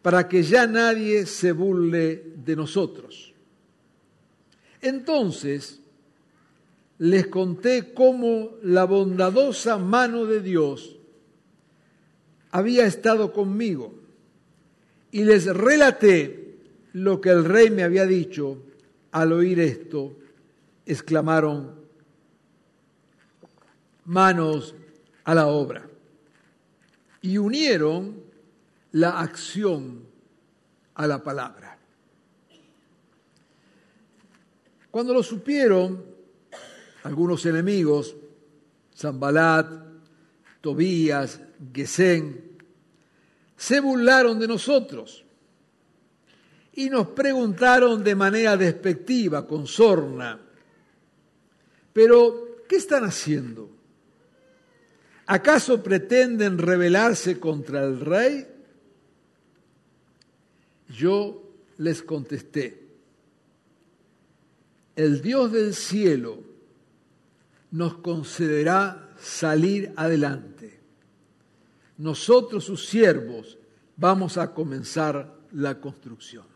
para 0.00 0.26
que 0.26 0.42
ya 0.42 0.66
nadie 0.66 1.26
se 1.26 1.52
burle 1.52 2.32
de 2.36 2.56
nosotros. 2.56 3.34
Entonces 4.80 5.80
les 6.96 7.26
conté 7.26 7.92
cómo 7.92 8.52
la 8.62 8.84
bondadosa 8.84 9.76
mano 9.76 10.24
de 10.24 10.40
Dios 10.40 10.96
había 12.50 12.86
estado 12.86 13.30
conmigo 13.34 13.92
y 15.12 15.24
les 15.24 15.44
relaté 15.44 16.56
lo 16.94 17.20
que 17.20 17.28
el 17.28 17.44
rey 17.44 17.68
me 17.68 17.82
había 17.82 18.06
dicho. 18.06 18.56
Al 19.12 19.32
oír 19.32 19.60
esto, 19.60 20.16
exclamaron, 20.86 21.79
manos 24.04 24.74
a 25.24 25.34
la 25.34 25.46
obra. 25.46 25.88
Y 27.22 27.38
unieron 27.38 28.22
la 28.92 29.20
acción 29.20 30.06
a 30.94 31.06
la 31.06 31.22
palabra. 31.22 31.78
Cuando 34.90 35.14
lo 35.14 35.22
supieron, 35.22 36.04
algunos 37.04 37.46
enemigos 37.46 38.16
Zambalat, 39.00 39.66
Tobías, 40.60 41.40
Gesén, 41.72 42.58
se 43.56 43.80
burlaron 43.80 44.38
de 44.38 44.46
nosotros 44.46 45.24
y 46.74 46.90
nos 46.90 47.08
preguntaron 47.08 48.04
de 48.04 48.14
manera 48.14 48.56
despectiva, 48.56 49.46
con 49.46 49.66
sorna, 49.66 50.38
pero 51.92 52.58
¿qué 52.68 52.76
están 52.76 53.04
haciendo? 53.04 53.70
¿Acaso 55.32 55.80
pretenden 55.80 56.58
rebelarse 56.58 57.38
contra 57.38 57.84
el 57.84 58.00
rey? 58.00 58.48
Yo 60.88 61.52
les 61.78 62.02
contesté, 62.02 62.82
el 64.96 65.22
Dios 65.22 65.52
del 65.52 65.74
cielo 65.74 66.42
nos 67.70 67.98
concederá 67.98 69.14
salir 69.20 69.92
adelante. 69.94 70.80
Nosotros, 71.98 72.64
sus 72.64 72.86
siervos, 72.86 73.56
vamos 73.96 74.36
a 74.36 74.52
comenzar 74.52 75.32
la 75.52 75.80
construcción. 75.80 76.46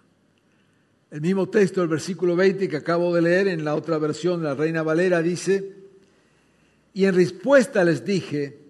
El 1.13 1.21
mismo 1.21 1.49
texto 1.49 1.81
del 1.81 1.91
versículo 1.91 2.35
20 2.35 2.69
que 2.69 2.77
acabo 2.77 3.15
de 3.15 3.23
leer 3.23 3.47
en 3.47 3.65
la 3.65 3.77
otra 3.77 3.99
versión, 3.99 4.43
la 4.43 4.57
Reina 4.57 4.83
Valera, 4.83 5.23
dice, 5.23 5.77
y 6.93 7.05
en 7.05 7.15
respuesta 7.15 7.85
les 7.85 8.05
dije, 8.05 8.64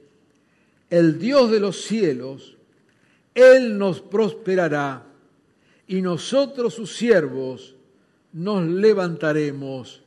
el 0.95 1.19
Dios 1.19 1.51
de 1.51 1.59
los 1.59 1.83
cielos, 1.83 2.57
Él 3.35 3.77
nos 3.79 4.01
prosperará 4.01 5.05
y 5.89 6.01
nosotros 6.01 6.75
sus 6.75 6.95
siervos 6.95 7.75
nos 8.33 8.65
levantaremos 8.65 10.05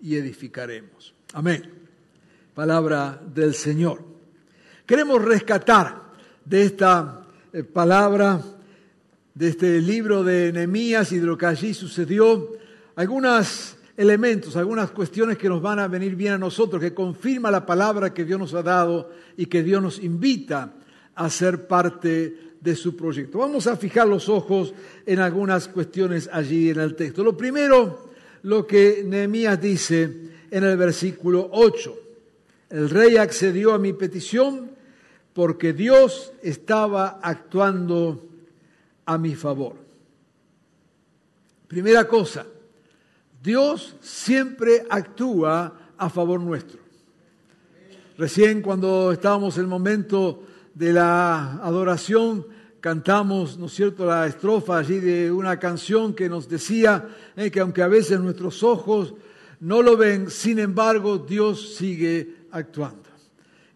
y 0.00 0.16
edificaremos. 0.16 1.14
Amén. 1.32 1.70
Palabra 2.56 3.22
del 3.32 3.54
Señor. 3.54 4.02
Queremos 4.84 5.24
rescatar 5.24 6.02
de 6.44 6.64
esta 6.64 7.22
eh, 7.52 7.62
palabra, 7.62 8.42
de 9.32 9.48
este 9.48 9.80
libro 9.80 10.24
de 10.24 10.52
Nehemías 10.52 11.12
y 11.12 11.20
de 11.20 11.26
lo 11.26 11.38
que 11.38 11.46
allí 11.46 11.72
sucedió, 11.72 12.50
algunos 12.96 13.75
elementos, 13.96 14.56
algunas 14.56 14.90
cuestiones 14.90 15.38
que 15.38 15.48
nos 15.48 15.62
van 15.62 15.78
a 15.78 15.88
venir 15.88 16.14
bien 16.14 16.34
a 16.34 16.38
nosotros, 16.38 16.80
que 16.80 16.94
confirma 16.94 17.50
la 17.50 17.64
palabra 17.64 18.12
que 18.12 18.24
Dios 18.24 18.38
nos 18.38 18.54
ha 18.54 18.62
dado 18.62 19.10
y 19.36 19.46
que 19.46 19.62
Dios 19.62 19.82
nos 19.82 19.98
invita 19.98 20.74
a 21.14 21.30
ser 21.30 21.66
parte 21.66 22.54
de 22.60 22.76
su 22.76 22.96
proyecto. 22.96 23.38
Vamos 23.38 23.66
a 23.66 23.76
fijar 23.76 24.06
los 24.06 24.28
ojos 24.28 24.74
en 25.06 25.18
algunas 25.20 25.68
cuestiones 25.68 26.28
allí 26.32 26.70
en 26.70 26.80
el 26.80 26.94
texto. 26.94 27.24
Lo 27.24 27.36
primero, 27.36 28.10
lo 28.42 28.66
que 28.66 29.02
Nehemías 29.04 29.60
dice 29.60 30.02
en 30.50 30.64
el 30.64 30.76
versículo 30.76 31.48
8. 31.52 31.98
El 32.70 32.90
rey 32.90 33.16
accedió 33.16 33.72
a 33.72 33.78
mi 33.78 33.92
petición 33.92 34.70
porque 35.32 35.72
Dios 35.72 36.32
estaba 36.42 37.20
actuando 37.22 38.26
a 39.04 39.16
mi 39.16 39.34
favor. 39.34 39.76
Primera 41.68 42.06
cosa, 42.06 42.46
Dios 43.46 43.94
siempre 44.00 44.84
actúa 44.90 45.72
a 45.96 46.10
favor 46.10 46.40
nuestro. 46.40 46.80
Recién 48.18 48.60
cuando 48.60 49.12
estábamos 49.12 49.56
en 49.56 49.62
el 49.62 49.68
momento 49.68 50.42
de 50.74 50.92
la 50.92 51.52
adoración, 51.62 52.44
cantamos, 52.80 53.56
¿no 53.56 53.66
es 53.66 53.72
cierto?, 53.72 54.04
la 54.04 54.26
estrofa 54.26 54.78
allí 54.78 54.98
de 54.98 55.30
una 55.30 55.60
canción 55.60 56.12
que 56.12 56.28
nos 56.28 56.48
decía 56.48 57.08
eh, 57.36 57.52
que 57.52 57.60
aunque 57.60 57.82
a 57.82 57.88
veces 57.88 58.18
nuestros 58.18 58.64
ojos 58.64 59.14
no 59.60 59.80
lo 59.80 59.96
ven, 59.96 60.28
sin 60.28 60.58
embargo 60.58 61.16
Dios 61.18 61.76
sigue 61.76 62.48
actuando. 62.50 63.08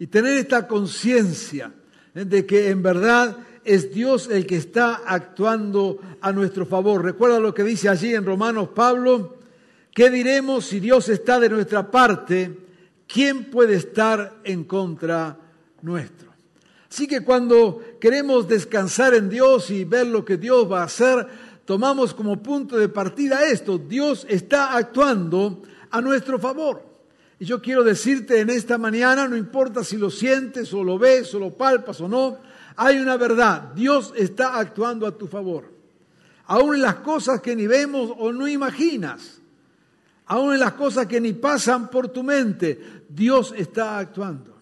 Y 0.00 0.08
tener 0.08 0.36
esta 0.36 0.66
conciencia 0.66 1.72
eh, 2.12 2.24
de 2.24 2.44
que 2.44 2.70
en 2.70 2.82
verdad 2.82 3.36
es 3.64 3.94
Dios 3.94 4.28
el 4.32 4.46
que 4.46 4.56
está 4.56 5.02
actuando 5.06 6.00
a 6.20 6.32
nuestro 6.32 6.66
favor. 6.66 7.04
Recuerda 7.04 7.38
lo 7.38 7.54
que 7.54 7.62
dice 7.62 7.88
allí 7.88 8.16
en 8.16 8.26
Romanos 8.26 8.70
Pablo, 8.74 9.38
¿qué 9.92 10.10
diremos 10.10 10.66
si 10.66 10.80
Dios 10.80 11.08
está 11.08 11.38
de 11.40 11.48
nuestra 11.48 11.90
parte? 11.90 12.56
¿Quién 13.06 13.50
puede 13.50 13.74
estar 13.74 14.40
en 14.44 14.64
contra 14.64 15.36
nuestro? 15.82 16.30
Así 16.90 17.06
que 17.06 17.22
cuando 17.22 17.80
queremos 18.00 18.48
descansar 18.48 19.14
en 19.14 19.28
Dios 19.28 19.70
y 19.70 19.84
ver 19.84 20.08
lo 20.08 20.24
que 20.24 20.36
Dios 20.36 20.70
va 20.70 20.82
a 20.82 20.86
hacer, 20.86 21.26
tomamos 21.64 22.14
como 22.14 22.42
punto 22.42 22.76
de 22.76 22.88
partida 22.88 23.44
esto. 23.44 23.78
Dios 23.78 24.26
está 24.28 24.76
actuando 24.76 25.62
a 25.90 26.00
nuestro 26.00 26.38
favor. 26.38 26.82
Y 27.38 27.44
yo 27.44 27.62
quiero 27.62 27.84
decirte 27.84 28.40
en 28.40 28.50
esta 28.50 28.76
mañana, 28.76 29.28
no 29.28 29.36
importa 29.36 29.84
si 29.84 29.96
lo 29.96 30.10
sientes 30.10 30.74
o 30.74 30.82
lo 30.84 30.98
ves 30.98 31.32
o 31.34 31.38
lo 31.38 31.50
palpas 31.56 32.00
o 32.00 32.08
no, 32.08 32.38
hay 32.76 32.98
una 32.98 33.16
verdad. 33.16 33.72
Dios 33.74 34.12
está 34.16 34.58
actuando 34.58 35.06
a 35.06 35.16
tu 35.16 35.26
favor. 35.26 35.70
Aún 36.46 36.82
las 36.82 36.96
cosas 36.96 37.40
que 37.40 37.54
ni 37.54 37.66
vemos 37.66 38.12
o 38.18 38.32
no 38.32 38.48
imaginas, 38.48 39.39
aún 40.30 40.54
en 40.54 40.60
las 40.60 40.74
cosas 40.74 41.06
que 41.06 41.20
ni 41.20 41.32
pasan 41.32 41.90
por 41.90 42.08
tu 42.08 42.22
mente, 42.22 42.78
Dios 43.08 43.52
está 43.56 43.98
actuando. 43.98 44.56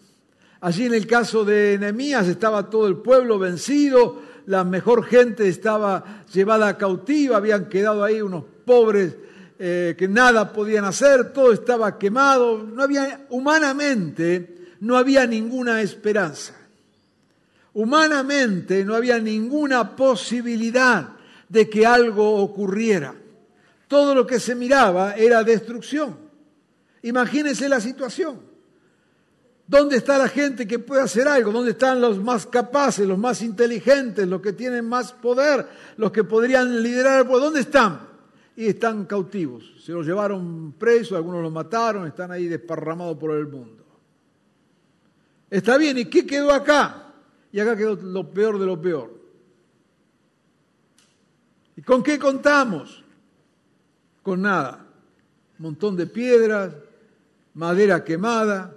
Allí 0.63 0.87
en 0.87 0.95
el 0.95 1.07
caso 1.07 1.45
de 1.45 1.77
Nehemías 1.79 2.27
estaba 2.27 2.71
todo 2.71 2.89
el 2.89 2.97
pueblo 2.97 3.39
vencido, 3.39 4.23
la 4.47 4.65
mejor 4.65 5.05
gente 5.05 5.47
estaba 5.47 6.25
llevada 6.33 6.79
cautiva, 6.79 7.37
habían 7.37 7.69
quedado 7.69 8.03
ahí 8.03 8.23
unos 8.23 8.45
pobres 8.65 9.15
eh, 9.59 9.95
que 9.99 10.09
nada 10.09 10.55
podían 10.55 10.87
hacer, 10.87 11.35
todo 11.35 11.53
estaba 11.53 11.99
quemado, 11.99 12.63
no 12.63 12.83
había 12.83 13.27
humanamente 13.29 14.57
no 14.81 14.97
había 14.97 15.27
ninguna 15.27 15.83
esperanza. 15.83 16.55
Humanamente 17.75 18.87
no 18.87 18.95
había 18.95 19.19
ninguna 19.19 19.95
posibilidad 19.95 21.11
de 21.47 21.69
que 21.69 21.85
algo 21.85 22.37
ocurriera. 22.37 23.15
Todo 23.89 24.15
lo 24.15 24.27
que 24.27 24.39
se 24.39 24.55
miraba 24.55 25.15
era 25.17 25.43
destrucción. 25.43 26.17
Imagínense 27.03 27.69
la 27.69 27.81
situación. 27.81 28.49
¿Dónde 29.67 29.97
está 29.97 30.17
la 30.17 30.29
gente 30.29 30.67
que 30.67 30.79
puede 30.79 31.03
hacer 31.03 31.29
algo? 31.29 31.53
¿Dónde 31.53 31.73
están 31.73 32.01
los 32.01 32.19
más 32.19 32.47
capaces, 32.47 33.07
los 33.07 33.19
más 33.19 33.43
inteligentes, 33.43 34.27
los 34.27 34.41
que 34.41 34.53
tienen 34.53 34.87
más 34.87 35.13
poder, 35.13 35.67
los 35.97 36.11
que 36.13 36.25
podrían 36.25 36.83
liderar 36.83 37.27
pueblo? 37.27 37.47
¿Dónde 37.47 37.61
están? 37.61 38.09
Y 38.57 38.67
están 38.67 39.05
cautivos. 39.05 39.65
Se 39.85 39.93
los 39.93 40.07
llevaron 40.07 40.73
presos, 40.73 41.17
algunos 41.17 41.43
los 41.43 41.53
mataron, 41.53 42.07
están 42.07 42.31
ahí 42.31 42.47
desparramados 42.47 43.17
por 43.19 43.37
el 43.37 43.47
mundo. 43.47 43.85
Está 45.51 45.77
bien, 45.79 45.99
¿y 45.99 46.07
qué 46.07 46.27
quedó 46.27 46.53
acá? 46.53 47.13
Y 47.53 47.61
acá 47.61 47.77
quedó 47.77 47.95
lo 47.95 48.31
peor 48.31 48.59
de 48.59 48.67
lo 48.67 48.81
peor. 48.81 49.19
¿Y 51.77 51.83
con 51.83 52.03
qué 52.03 52.19
contamos? 52.19 53.05
Con 54.29 54.43
nada. 54.43 54.85
Montón 55.57 55.97
de 55.97 56.07
piedras, 56.07 56.77
madera 57.55 58.05
quemada, 58.05 58.77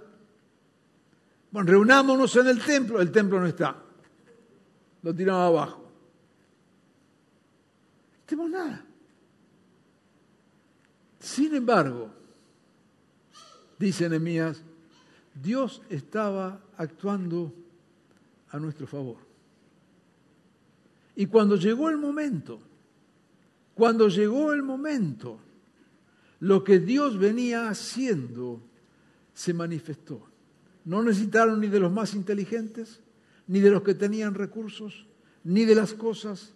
bueno, 1.50 1.68
reunámonos 1.68 2.34
en 2.36 2.46
el 2.46 2.64
templo, 2.64 3.02
el 3.02 3.12
templo 3.12 3.38
no 3.38 3.46
está. 3.46 3.76
Lo 5.02 5.14
tiramos 5.14 5.42
abajo. 5.42 5.82
No 8.14 8.24
tenemos 8.24 8.50
nada. 8.50 8.82
Sin 11.20 11.54
embargo, 11.54 12.08
dice 13.78 14.08
Nehemías, 14.08 14.62
Dios 15.34 15.82
estaba 15.90 16.62
actuando 16.78 17.52
a 18.48 18.58
nuestro 18.58 18.86
favor. 18.86 19.18
Y 21.14 21.26
cuando 21.26 21.56
llegó 21.56 21.90
el 21.90 21.98
momento, 21.98 22.58
cuando 23.82 24.06
llegó 24.06 24.52
el 24.52 24.62
momento, 24.62 25.40
lo 26.38 26.62
que 26.62 26.78
Dios 26.78 27.18
venía 27.18 27.68
haciendo 27.68 28.62
se 29.34 29.52
manifestó. 29.52 30.24
No 30.84 31.02
necesitaron 31.02 31.58
ni 31.58 31.66
de 31.66 31.80
los 31.80 31.90
más 31.90 32.14
inteligentes, 32.14 33.00
ni 33.48 33.58
de 33.58 33.72
los 33.72 33.82
que 33.82 33.94
tenían 33.94 34.34
recursos, 34.34 35.08
ni 35.42 35.64
de 35.64 35.74
las 35.74 35.94
cosas. 35.94 36.54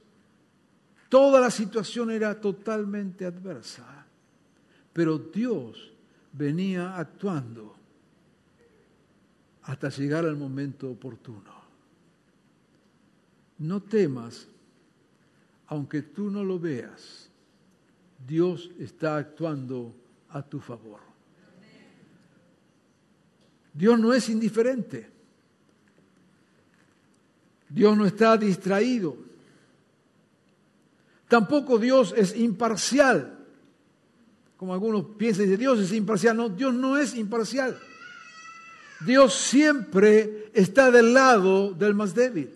Toda 1.09 1.41
la 1.41 1.51
situación 1.51 2.12
era 2.12 2.41
totalmente 2.41 3.25
adversa. 3.25 4.07
Pero 4.93 5.19
Dios 5.19 5.93
venía 6.33 6.97
actuando 6.97 7.75
hasta 9.62 9.89
llegar 9.89 10.25
al 10.27 10.37
momento 10.37 10.89
oportuno. 10.93 11.51
No 13.59 13.83
temas, 13.83 14.47
aunque 15.68 16.02
tú 16.02 16.31
no 16.31 16.44
lo 16.44 16.59
veas, 16.59 17.31
Dios 18.26 18.70
está 18.79 19.16
actuando 19.16 19.94
a 20.31 20.42
tu 20.42 20.61
favor. 20.61 21.00
Dios 23.72 23.98
no 23.98 24.14
es 24.14 24.29
indiferente. 24.29 25.11
Dios 27.68 27.96
no 27.96 28.07
está 28.07 28.37
distraído. 28.37 29.16
Tampoco 31.29 31.79
Dios 31.79 32.14
es 32.16 32.35
imparcial. 32.37 33.38
Como 34.57 34.72
algunos 34.72 35.05
piensan, 35.18 35.55
Dios 35.57 35.81
es 35.81 35.92
imparcial. 35.92 36.37
No, 36.37 36.48
Dios 36.48 36.72
no 36.72 36.96
es 36.96 37.14
imparcial. 37.14 37.79
Dios 39.05 39.35
siempre 39.35 40.50
está 40.55 40.90
del 40.90 41.12
lado 41.12 41.74
del 41.74 41.94
más 41.94 42.14
débil. 42.14 42.56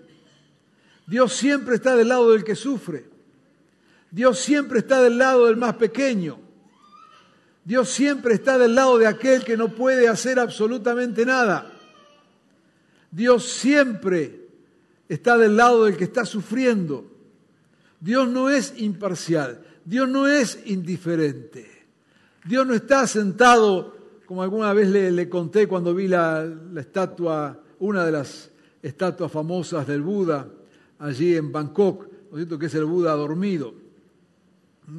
Dios 1.10 1.32
siempre 1.32 1.74
está 1.74 1.96
del 1.96 2.06
lado 2.06 2.30
del 2.30 2.44
que 2.44 2.54
sufre. 2.54 3.04
Dios 4.12 4.38
siempre 4.38 4.78
está 4.78 5.02
del 5.02 5.18
lado 5.18 5.46
del 5.46 5.56
más 5.56 5.74
pequeño. 5.74 6.38
Dios 7.64 7.88
siempre 7.90 8.34
está 8.34 8.56
del 8.58 8.76
lado 8.76 8.96
de 8.96 9.08
aquel 9.08 9.42
que 9.42 9.56
no 9.56 9.74
puede 9.74 10.06
hacer 10.06 10.38
absolutamente 10.38 11.26
nada. 11.26 11.72
Dios 13.10 13.44
siempre 13.44 14.50
está 15.08 15.36
del 15.36 15.56
lado 15.56 15.86
del 15.86 15.96
que 15.96 16.04
está 16.04 16.24
sufriendo. 16.24 17.10
Dios 17.98 18.28
no 18.28 18.48
es 18.48 18.74
imparcial, 18.76 19.64
Dios 19.84 20.08
no 20.08 20.28
es 20.28 20.60
indiferente. 20.66 21.68
Dios 22.44 22.64
no 22.64 22.72
está 22.72 23.04
sentado, 23.08 23.96
como 24.26 24.44
alguna 24.44 24.72
vez 24.72 24.88
le, 24.88 25.28
conté 25.28 25.66
cuando 25.66 25.92
vi 25.92 26.06
la 26.06 26.48
estatua, 26.76 27.58
una 27.80 28.04
de 28.06 28.12
las 28.12 28.52
estatuas 28.80 29.32
famosas 29.32 29.88
del 29.88 30.02
Buda, 30.02 30.46
allí 31.00 31.34
en 31.34 31.50
Bangkok, 31.50 32.06
¿no 32.30 32.38
es 32.38 32.44
cierto? 32.44 32.58
que 32.58 32.66
es 32.66 32.74
el 32.74 32.84
Buda 32.84 33.12
dormido. 33.14 33.74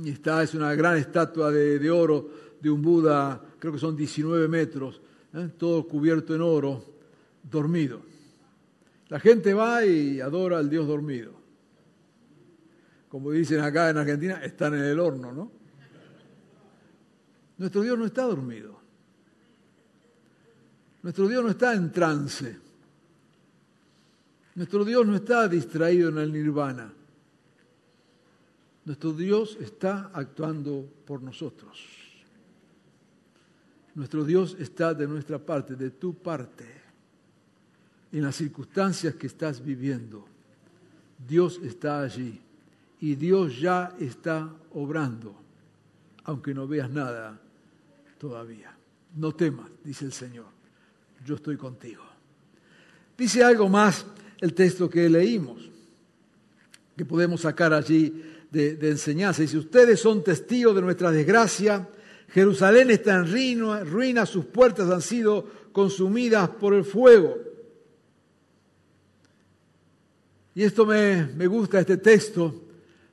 Está, 0.06 0.44
es 0.44 0.54
una 0.54 0.74
gran 0.76 0.98
estatua 0.98 1.52
de, 1.52 1.80
de 1.80 1.90
oro 1.90 2.30
de 2.62 2.70
un 2.70 2.82
Buda, 2.82 3.42
creo 3.60 3.74
que 3.74 3.80
son 3.80 3.96
19 3.96 4.48
metros, 4.48 5.02
¿eh? 5.34 5.50
todo 5.58 5.88
cubierto 5.88 6.36
en 6.36 6.42
oro, 6.42 6.84
dormido. 7.50 8.02
La 9.10 9.20
gente 9.20 9.54
va 9.54 9.86
y 9.86 10.22
adora 10.22 10.58
al 10.58 10.70
Dios 10.70 10.88
dormido. 10.88 11.34
Como 13.10 13.32
dicen 13.32 13.60
acá 13.60 13.90
en 13.90 13.98
Argentina, 13.98 14.42
están 14.44 14.74
en 14.74 14.84
el 14.84 15.00
horno, 15.00 15.34
¿no? 15.34 15.52
Nuestro 17.58 17.82
Dios 17.82 17.98
no 18.00 18.06
está 18.06 18.24
dormido. 18.24 18.80
Nuestro 21.04 21.28
Dios 21.28 21.44
no 21.44 21.50
está 21.50 21.74
en 21.74 21.92
trance. 21.92 22.58
Nuestro 24.56 24.84
Dios 24.84 25.06
no 25.08 25.16
está 25.16 25.48
distraído 25.48 26.10
en 26.10 26.18
el 26.18 26.32
nirvana. 26.32 26.92
Nuestro 28.84 29.14
Dios 29.14 29.58
está 29.62 30.12
actuando 30.14 30.86
por 31.06 31.22
nosotros. 31.22 31.80
Nuestro 33.96 34.24
Dios 34.26 34.56
está 34.60 34.94
de 34.94 35.08
nuestra 35.08 35.38
parte, 35.38 35.76
de 35.76 35.92
tu 35.92 36.16
parte, 36.16 36.66
en 38.12 38.24
las 38.24 38.36
circunstancias 38.36 39.16
que 39.16 39.28
estás 39.28 39.64
viviendo. 39.64 40.26
Dios 41.28 41.60
está 41.64 42.02
allí 42.02 42.42
y 43.00 43.16
Dios 43.16 43.60
ya 43.60 43.96
está 44.00 44.50
obrando, 44.74 45.36
aunque 46.24 46.54
no 46.54 46.68
veas 46.68 46.90
nada 46.90 47.40
todavía. 48.18 48.76
No 49.16 49.34
temas, 49.34 49.70
dice 49.84 50.06
el 50.06 50.14
Señor, 50.14 50.48
yo 51.26 51.36
estoy 51.36 51.58
contigo. 51.58 52.04
Dice 53.18 53.44
algo 53.44 53.70
más 53.70 54.06
el 54.42 54.54
texto 54.54 54.90
que 54.90 55.08
leímos, 55.08 55.70
que 56.98 57.06
podemos 57.06 57.42
sacar 57.42 57.74
allí 57.74 58.24
de, 58.52 58.76
de 58.76 58.90
enseñanza. 58.90 59.42
Dice, 59.42 59.58
ustedes 59.58 60.00
son 60.00 60.24
testigos 60.24 60.76
de 60.76 60.82
nuestra 60.82 61.12
desgracia, 61.12 61.88
Jerusalén 62.34 62.90
está 62.92 63.16
en 63.16 63.32
ruina, 63.32 63.84
ruina, 63.84 64.26
sus 64.26 64.46
puertas 64.46 64.90
han 64.90 65.02
sido 65.02 65.46
consumidas 65.72 66.50
por 66.50 66.74
el 66.74 66.84
fuego. 66.84 67.38
Y 70.56 70.64
esto 70.64 70.86
me, 70.86 71.28
me 71.36 71.48
gusta, 71.48 71.80
este 71.80 71.98
texto, 71.98 72.64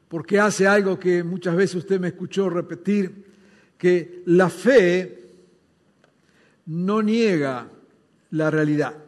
porque 0.08 0.38
hace 0.38 0.66
algo 0.66 0.98
que 0.98 1.22
muchas 1.22 1.54
veces 1.56 1.76
usted 1.76 2.00
me 2.00 2.08
escuchó 2.08 2.48
repetir, 2.48 3.26
que 3.76 4.22
la 4.26 4.50
fe 4.50 5.30
no 6.66 7.02
niega 7.02 7.68
la 8.30 8.50
realidad. 8.50 9.07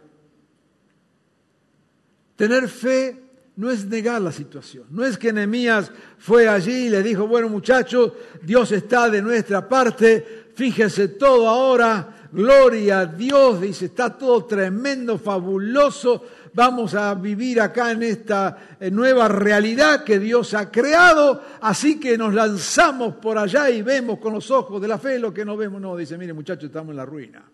Tener 2.40 2.70
fe 2.70 3.22
no 3.56 3.70
es 3.70 3.84
negar 3.84 4.22
la 4.22 4.32
situación. 4.32 4.86
No 4.88 5.04
es 5.04 5.18
que 5.18 5.30
Nehemías 5.30 5.92
fue 6.16 6.48
allí 6.48 6.86
y 6.86 6.88
le 6.88 7.02
dijo, 7.02 7.26
bueno 7.26 7.50
muchachos, 7.50 8.14
Dios 8.42 8.72
está 8.72 9.10
de 9.10 9.20
nuestra 9.20 9.68
parte, 9.68 10.46
fíjense 10.54 11.08
todo 11.08 11.46
ahora, 11.46 12.28
gloria 12.32 13.00
a 13.00 13.04
Dios, 13.04 13.60
dice, 13.60 13.84
está 13.84 14.16
todo 14.16 14.46
tremendo, 14.46 15.18
fabuloso, 15.18 16.24
vamos 16.54 16.94
a 16.94 17.12
vivir 17.12 17.60
acá 17.60 17.90
en 17.90 18.04
esta 18.04 18.56
nueva 18.90 19.28
realidad 19.28 20.02
que 20.02 20.18
Dios 20.18 20.54
ha 20.54 20.70
creado, 20.70 21.42
así 21.60 22.00
que 22.00 22.16
nos 22.16 22.32
lanzamos 22.32 23.16
por 23.16 23.36
allá 23.36 23.68
y 23.68 23.82
vemos 23.82 24.18
con 24.18 24.32
los 24.32 24.50
ojos 24.50 24.80
de 24.80 24.88
la 24.88 24.96
fe 24.96 25.18
lo 25.18 25.34
que 25.34 25.44
no 25.44 25.58
vemos. 25.58 25.78
No, 25.78 25.94
dice, 25.94 26.16
mire 26.16 26.32
muchachos, 26.32 26.64
estamos 26.64 26.92
en 26.92 26.96
la 26.96 27.04
ruina. 27.04 27.44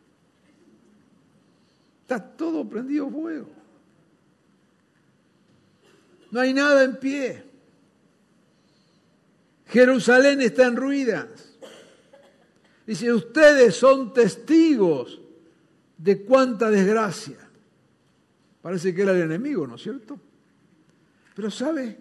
Está 2.02 2.20
todo 2.20 2.68
prendido 2.68 3.10
fuego. 3.10 3.65
No 6.36 6.42
hay 6.42 6.52
nada 6.52 6.84
en 6.84 6.96
pie. 6.98 7.42
Jerusalén 9.68 10.42
está 10.42 10.66
en 10.66 10.76
ruinas. 10.76 11.56
Dice, 12.86 13.10
ustedes 13.10 13.74
son 13.74 14.12
testigos 14.12 15.18
de 15.96 16.24
cuánta 16.24 16.70
desgracia. 16.70 17.38
Parece 18.60 18.94
que 18.94 19.00
era 19.00 19.12
el 19.12 19.22
enemigo, 19.22 19.66
¿no 19.66 19.76
es 19.76 19.82
cierto? 19.82 20.20
Pero 21.34 21.50
sabe, 21.50 22.00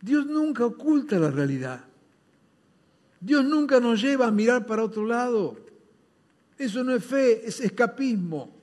Dios 0.00 0.24
nunca 0.24 0.64
oculta 0.64 1.18
la 1.18 1.30
realidad. 1.30 1.84
Dios 3.20 3.44
nunca 3.44 3.78
nos 3.78 4.00
lleva 4.00 4.28
a 4.28 4.30
mirar 4.30 4.64
para 4.64 4.84
otro 4.84 5.04
lado. 5.04 5.58
Eso 6.56 6.82
no 6.82 6.94
es 6.94 7.04
fe, 7.04 7.46
es 7.46 7.60
escapismo. 7.60 8.55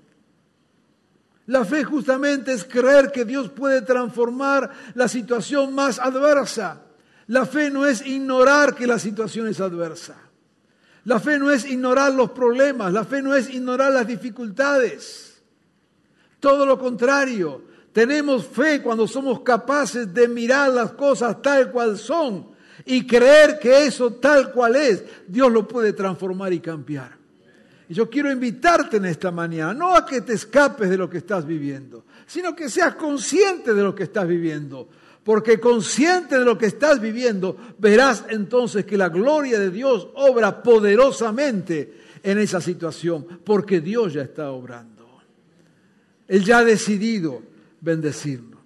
La 1.47 1.65
fe 1.65 1.83
justamente 1.83 2.53
es 2.53 2.63
creer 2.63 3.11
que 3.11 3.25
Dios 3.25 3.49
puede 3.49 3.81
transformar 3.81 4.71
la 4.95 5.07
situación 5.07 5.75
más 5.75 5.99
adversa. 5.99 6.81
La 7.27 7.45
fe 7.45 7.69
no 7.69 7.85
es 7.85 8.05
ignorar 8.05 8.75
que 8.75 8.87
la 8.87 8.99
situación 8.99 9.47
es 9.47 9.59
adversa. 9.59 10.15
La 11.05 11.19
fe 11.19 11.37
no 11.37 11.51
es 11.51 11.65
ignorar 11.65 12.13
los 12.13 12.31
problemas, 12.31 12.93
la 12.93 13.03
fe 13.03 13.21
no 13.21 13.35
es 13.35 13.49
ignorar 13.49 13.91
las 13.91 14.07
dificultades. 14.07 15.41
Todo 16.39 16.65
lo 16.65 16.79
contrario, 16.79 17.61
tenemos 17.91 18.47
fe 18.47 18.81
cuando 18.81 19.05
somos 19.05 19.41
capaces 19.41 20.13
de 20.13 20.27
mirar 20.29 20.71
las 20.71 20.93
cosas 20.93 21.41
tal 21.41 21.71
cual 21.71 21.97
son 21.97 22.53
y 22.85 23.05
creer 23.05 23.59
que 23.59 23.85
eso 23.85 24.13
tal 24.13 24.51
cual 24.51 24.75
es, 24.77 25.03
Dios 25.27 25.51
lo 25.51 25.67
puede 25.67 25.91
transformar 25.91 26.53
y 26.53 26.59
cambiar. 26.59 27.22
Yo 27.93 28.09
quiero 28.09 28.31
invitarte 28.31 28.97
en 28.97 29.05
esta 29.05 29.31
mañana, 29.31 29.73
no 29.73 29.95
a 29.95 30.05
que 30.05 30.21
te 30.21 30.33
escapes 30.33 30.89
de 30.89 30.97
lo 30.97 31.09
que 31.09 31.19
estás 31.19 31.45
viviendo, 31.45 32.05
sino 32.25 32.55
que 32.55 32.69
seas 32.69 32.95
consciente 32.95 33.73
de 33.73 33.83
lo 33.83 33.93
que 33.93 34.03
estás 34.03 34.27
viviendo. 34.27 34.89
Porque 35.23 35.59
consciente 35.59 36.37
de 36.37 36.43
lo 36.43 36.57
que 36.57 36.65
estás 36.65 36.99
viviendo, 36.99 37.55
verás 37.77 38.25
entonces 38.29 38.85
que 38.85 38.97
la 38.97 39.07
gloria 39.07 39.57
de 39.57 39.69
Dios 39.69 40.09
obra 40.15 40.61
poderosamente 40.61 42.01
en 42.23 42.39
esa 42.39 42.59
situación, 42.59 43.25
porque 43.43 43.79
Dios 43.79 44.13
ya 44.13 44.23
está 44.23 44.51
obrando. 44.51 45.21
Él 46.27 46.43
ya 46.43 46.59
ha 46.59 46.63
decidido 46.63 47.41
bendecirnos. 47.79 48.59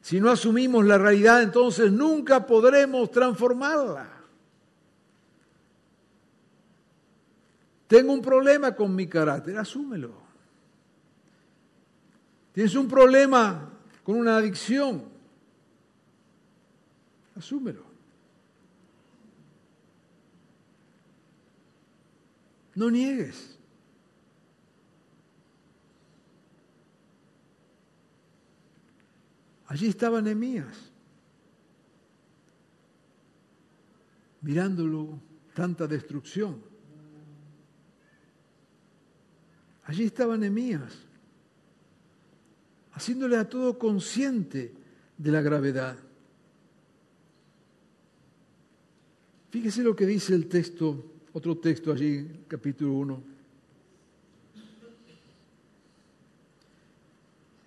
Si 0.00 0.20
no 0.20 0.30
asumimos 0.30 0.84
la 0.84 0.98
realidad, 0.98 1.42
entonces 1.42 1.92
nunca 1.92 2.46
podremos 2.46 3.10
transformarla. 3.10 4.15
Tengo 7.86 8.12
un 8.12 8.20
problema 8.20 8.74
con 8.74 8.94
mi 8.94 9.06
carácter, 9.06 9.56
asúmelo. 9.58 10.12
Tienes 12.52 12.74
un 12.74 12.88
problema 12.88 13.70
con 14.02 14.16
una 14.16 14.36
adicción, 14.36 15.04
asúmelo. 17.36 17.84
No 22.74 22.90
niegues. 22.90 23.58
Allí 29.66 29.88
estaba 29.88 30.22
Nehemías, 30.22 30.92
mirándolo 34.40 35.20
tanta 35.54 35.86
destrucción. 35.86 36.65
Allí 39.86 40.04
estaba 40.04 40.36
Nehemías, 40.36 40.92
haciéndole 42.92 43.36
a 43.36 43.48
todo 43.48 43.78
consciente 43.78 44.72
de 45.16 45.30
la 45.30 45.40
gravedad. 45.40 45.96
Fíjese 49.50 49.84
lo 49.84 49.94
que 49.94 50.04
dice 50.04 50.34
el 50.34 50.48
texto, 50.48 51.04
otro 51.32 51.56
texto 51.58 51.92
allí, 51.92 52.26
capítulo 52.48 52.94
1. 52.94 53.22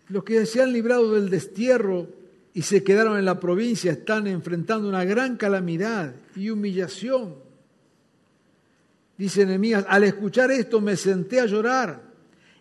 Los 0.10 0.24
que 0.26 0.46
se 0.46 0.62
han 0.62 0.74
librado 0.74 1.14
del 1.14 1.30
destierro 1.30 2.10
y 2.54 2.64
se 2.64 2.84
quedaron 2.84 3.18
en 3.18 3.24
la 3.26 3.40
provincia 3.40 3.94
están 3.94 4.28
enfrentando 4.28 4.90
una 4.90 5.06
gran 5.06 5.38
calamidad 5.38 6.14
y 6.36 6.50
humillación. 6.50 7.36
Dice 9.18 9.46
Nehemías, 9.46 9.86
al 9.88 10.04
escuchar 10.04 10.52
esto 10.52 10.82
me 10.82 10.98
senté 10.98 11.40
a 11.40 11.46
llorar 11.46 12.09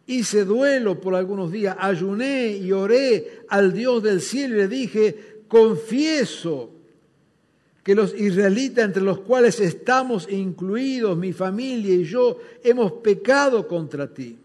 hice 0.09 0.47
duelo 0.47 1.01
por 1.01 1.15
algunos 1.15 1.53
días, 1.53 1.77
ayuné 1.79 2.57
y 2.57 2.73
oré 2.73 3.43
al 3.49 3.75
Dios 3.75 4.03
del 4.03 4.23
cielo 4.23 4.55
y 4.55 4.59
le 4.59 4.69
dije, 4.69 5.43
confieso 5.47 6.71
que 7.85 7.95
los 7.95 8.19
israelitas 8.19 8.87
entre 8.87 9.03
los 9.03 9.21
cuales 9.21 9.61
estamos 9.61 10.27
incluidos, 10.31 11.17
mi 11.17 11.35
familia 11.35 11.95
y 11.95 12.05
yo, 12.05 12.39
hemos 12.65 12.93
pecado 12.93 13.69
contra 13.69 14.13
ti. 14.13 14.39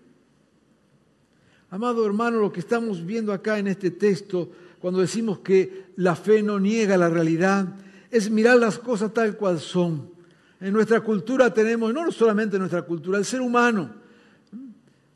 Amado 1.70 2.06
hermano, 2.06 2.40
lo 2.40 2.52
que 2.52 2.60
estamos 2.60 3.04
viendo 3.06 3.32
acá 3.32 3.58
en 3.58 3.68
este 3.68 3.90
texto, 3.92 4.50
cuando 4.80 5.00
decimos 5.00 5.40
que 5.40 5.86
la 5.96 6.16
fe 6.16 6.44
no 6.44 6.60
niega 6.60 6.98
la 6.98 7.10
realidad, 7.10 7.68
es 8.12 8.30
mirar 8.30 8.58
las 8.58 8.78
cosas 8.80 9.14
tal 9.14 9.38
cual 9.38 9.62
son. 9.62 10.10
En 10.60 10.74
nuestra 10.74 11.00
cultura 11.00 11.54
tenemos, 11.54 11.94
no 11.94 12.12
solamente 12.12 12.58
en 12.58 12.62
nuestra 12.62 12.82
cultura, 12.82 13.18
el 13.18 13.26
ser 13.26 13.40
humano 13.40 14.03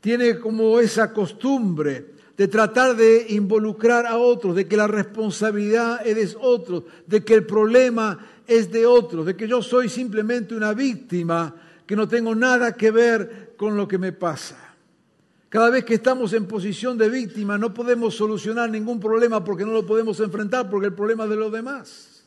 tiene 0.00 0.38
como 0.38 0.80
esa 0.80 1.12
costumbre 1.12 2.18
de 2.36 2.46
tratar 2.46 2.94
de 2.94 3.26
involucrar 3.30 4.06
a 4.06 4.16
otros, 4.16 4.54
de 4.54 4.68
que 4.68 4.76
la 4.76 4.86
responsabilidad 4.86 6.06
es 6.06 6.14
de 6.14 6.36
otros, 6.40 6.84
de 7.06 7.24
que 7.24 7.34
el 7.34 7.44
problema 7.44 8.18
es 8.46 8.70
de 8.70 8.86
otros, 8.86 9.26
de 9.26 9.36
que 9.36 9.48
yo 9.48 9.60
soy 9.60 9.88
simplemente 9.88 10.54
una 10.54 10.72
víctima, 10.72 11.54
que 11.84 11.96
no 11.96 12.06
tengo 12.06 12.34
nada 12.36 12.74
que 12.74 12.92
ver 12.92 13.54
con 13.56 13.76
lo 13.76 13.88
que 13.88 13.98
me 13.98 14.12
pasa. 14.12 14.56
Cada 15.48 15.70
vez 15.70 15.84
que 15.84 15.94
estamos 15.94 16.32
en 16.32 16.46
posición 16.46 16.96
de 16.96 17.08
víctima 17.08 17.58
no 17.58 17.74
podemos 17.74 18.14
solucionar 18.14 18.70
ningún 18.70 19.00
problema 19.00 19.42
porque 19.42 19.64
no 19.64 19.72
lo 19.72 19.84
podemos 19.84 20.20
enfrentar 20.20 20.70
porque 20.70 20.86
el 20.86 20.94
problema 20.94 21.24
es 21.24 21.30
de 21.30 21.36
los 21.36 21.50
demás. 21.50 22.24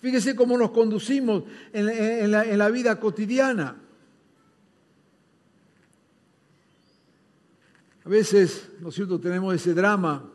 Fíjese 0.00 0.34
cómo 0.34 0.56
nos 0.56 0.70
conducimos 0.70 1.44
en, 1.72 2.30
la, 2.30 2.44
en 2.44 2.58
la 2.58 2.70
vida 2.70 2.98
cotidiana. 2.98 3.83
A 8.04 8.08
veces, 8.08 8.70
¿no 8.80 8.90
es 8.90 8.94
cierto?, 8.94 9.18
tenemos 9.18 9.54
ese 9.54 9.72
drama 9.72 10.30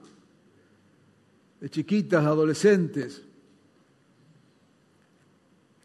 de 1.62 1.69
chiquitas, 1.69 2.25
adolescentes, 2.25 3.21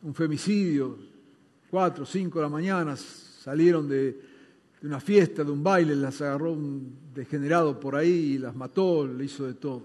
un 0.03 0.15
femicidio, 0.15 0.97
cuatro, 1.71 2.07
cinco 2.07 2.39
de 2.39 2.45
la 2.45 2.49
mañana, 2.49 2.97
salieron 2.97 3.89
de, 3.89 4.13
de 4.81 4.87
una 4.87 5.01
fiesta, 5.01 5.45
de 5.45 5.51
un 5.51 5.63
baile, 5.63 5.95
las 5.97 6.21
agarró 6.23 6.53
un 6.53 7.05
degenerado 7.15 7.79
por 7.79 7.97
ahí 7.97 8.39
las 8.39 8.55
mató, 8.55 9.07
le 9.07 9.25
hizo 9.25 9.47
de 9.47 9.55
todo. 9.55 9.83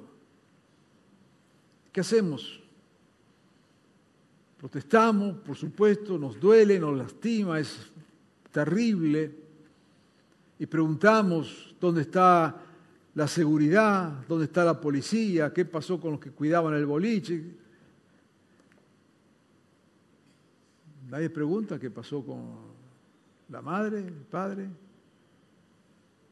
¿Qué 1.92 2.02
hacemos? 2.02 2.60
Protestamos, 4.58 5.38
por 5.38 5.56
supuesto, 5.56 6.18
nos 6.18 6.40
duele, 6.40 6.80
nos 6.80 6.98
lastima, 6.98 7.60
es 7.60 7.78
terrible, 8.52 9.49
y 10.60 10.66
preguntamos 10.66 11.74
dónde 11.80 12.02
está 12.02 12.62
la 13.16 13.28
seguridad, 13.28 14.26
dónde 14.28 14.46
está 14.46 14.66
la 14.66 14.80
policía, 14.80 15.54
qué 15.54 15.64
pasó 15.64 16.00
con 16.00 16.12
los 16.12 16.20
que 16.20 16.32
cuidaban 16.32 16.74
el 16.74 16.86
boliche. 16.86 17.44
Nadie 21.10 21.30
pregunta 21.30 21.80
qué 21.80 21.90
pasó 21.90 22.24
con 22.24 22.44
la 23.48 23.62
madre, 23.62 24.00
el 24.00 24.14
padre. 24.14 24.70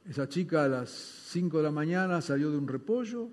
Esa 0.07 0.27
chica 0.27 0.65
a 0.65 0.67
las 0.67 0.89
5 0.89 1.57
de 1.57 1.63
la 1.63 1.71
mañana 1.71 2.21
salió 2.21 2.51
de 2.51 2.57
un 2.57 2.67
repollo 2.67 3.29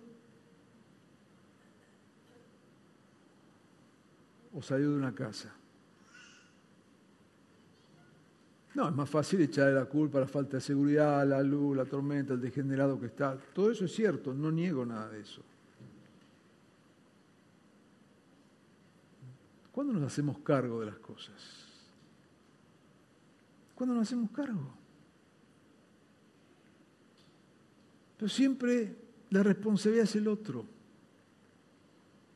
o 4.52 4.62
salió 4.62 4.92
de 4.92 4.96
una 4.96 5.14
casa. 5.14 5.52
No, 8.74 8.88
es 8.88 8.94
más 8.94 9.08
fácil 9.08 9.40
echarle 9.40 9.74
la 9.74 9.84
culpa 9.84 10.18
a 10.18 10.22
la 10.22 10.26
falta 10.26 10.56
de 10.56 10.60
seguridad, 10.60 11.26
la 11.26 11.42
luz, 11.42 11.76
la 11.76 11.84
tormenta, 11.84 12.34
el 12.34 12.40
degenerado 12.40 12.98
que 12.98 13.06
está. 13.06 13.36
Todo 13.54 13.70
eso 13.70 13.84
es 13.84 13.94
cierto, 13.94 14.34
no 14.34 14.50
niego 14.50 14.84
nada 14.84 15.08
de 15.10 15.20
eso. 15.20 15.42
¿Cuándo 19.70 19.92
nos 19.92 20.02
hacemos 20.02 20.38
cargo 20.38 20.80
de 20.80 20.86
las 20.86 20.96
cosas? 20.96 21.34
¿Cuándo 23.74 23.94
nos 23.94 24.08
hacemos 24.08 24.30
cargo? 24.30 24.72
Pero 28.16 28.28
siempre 28.28 28.96
la 29.30 29.42
responsabilidad 29.42 30.04
es 30.04 30.16
el 30.16 30.28
otro. 30.28 30.64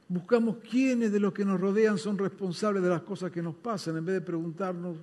Buscamos 0.08 0.56
quiénes 0.58 1.12
de 1.12 1.20
los 1.20 1.32
que 1.32 1.44
nos 1.44 1.60
rodean 1.60 1.98
son 1.98 2.16
responsables 2.16 2.82
de 2.82 2.88
las 2.88 3.02
cosas 3.02 3.30
que 3.30 3.42
nos 3.42 3.54
pasan 3.56 3.96
en 3.96 4.04
vez 4.04 4.14
de 4.14 4.20
preguntarnos 4.20 4.96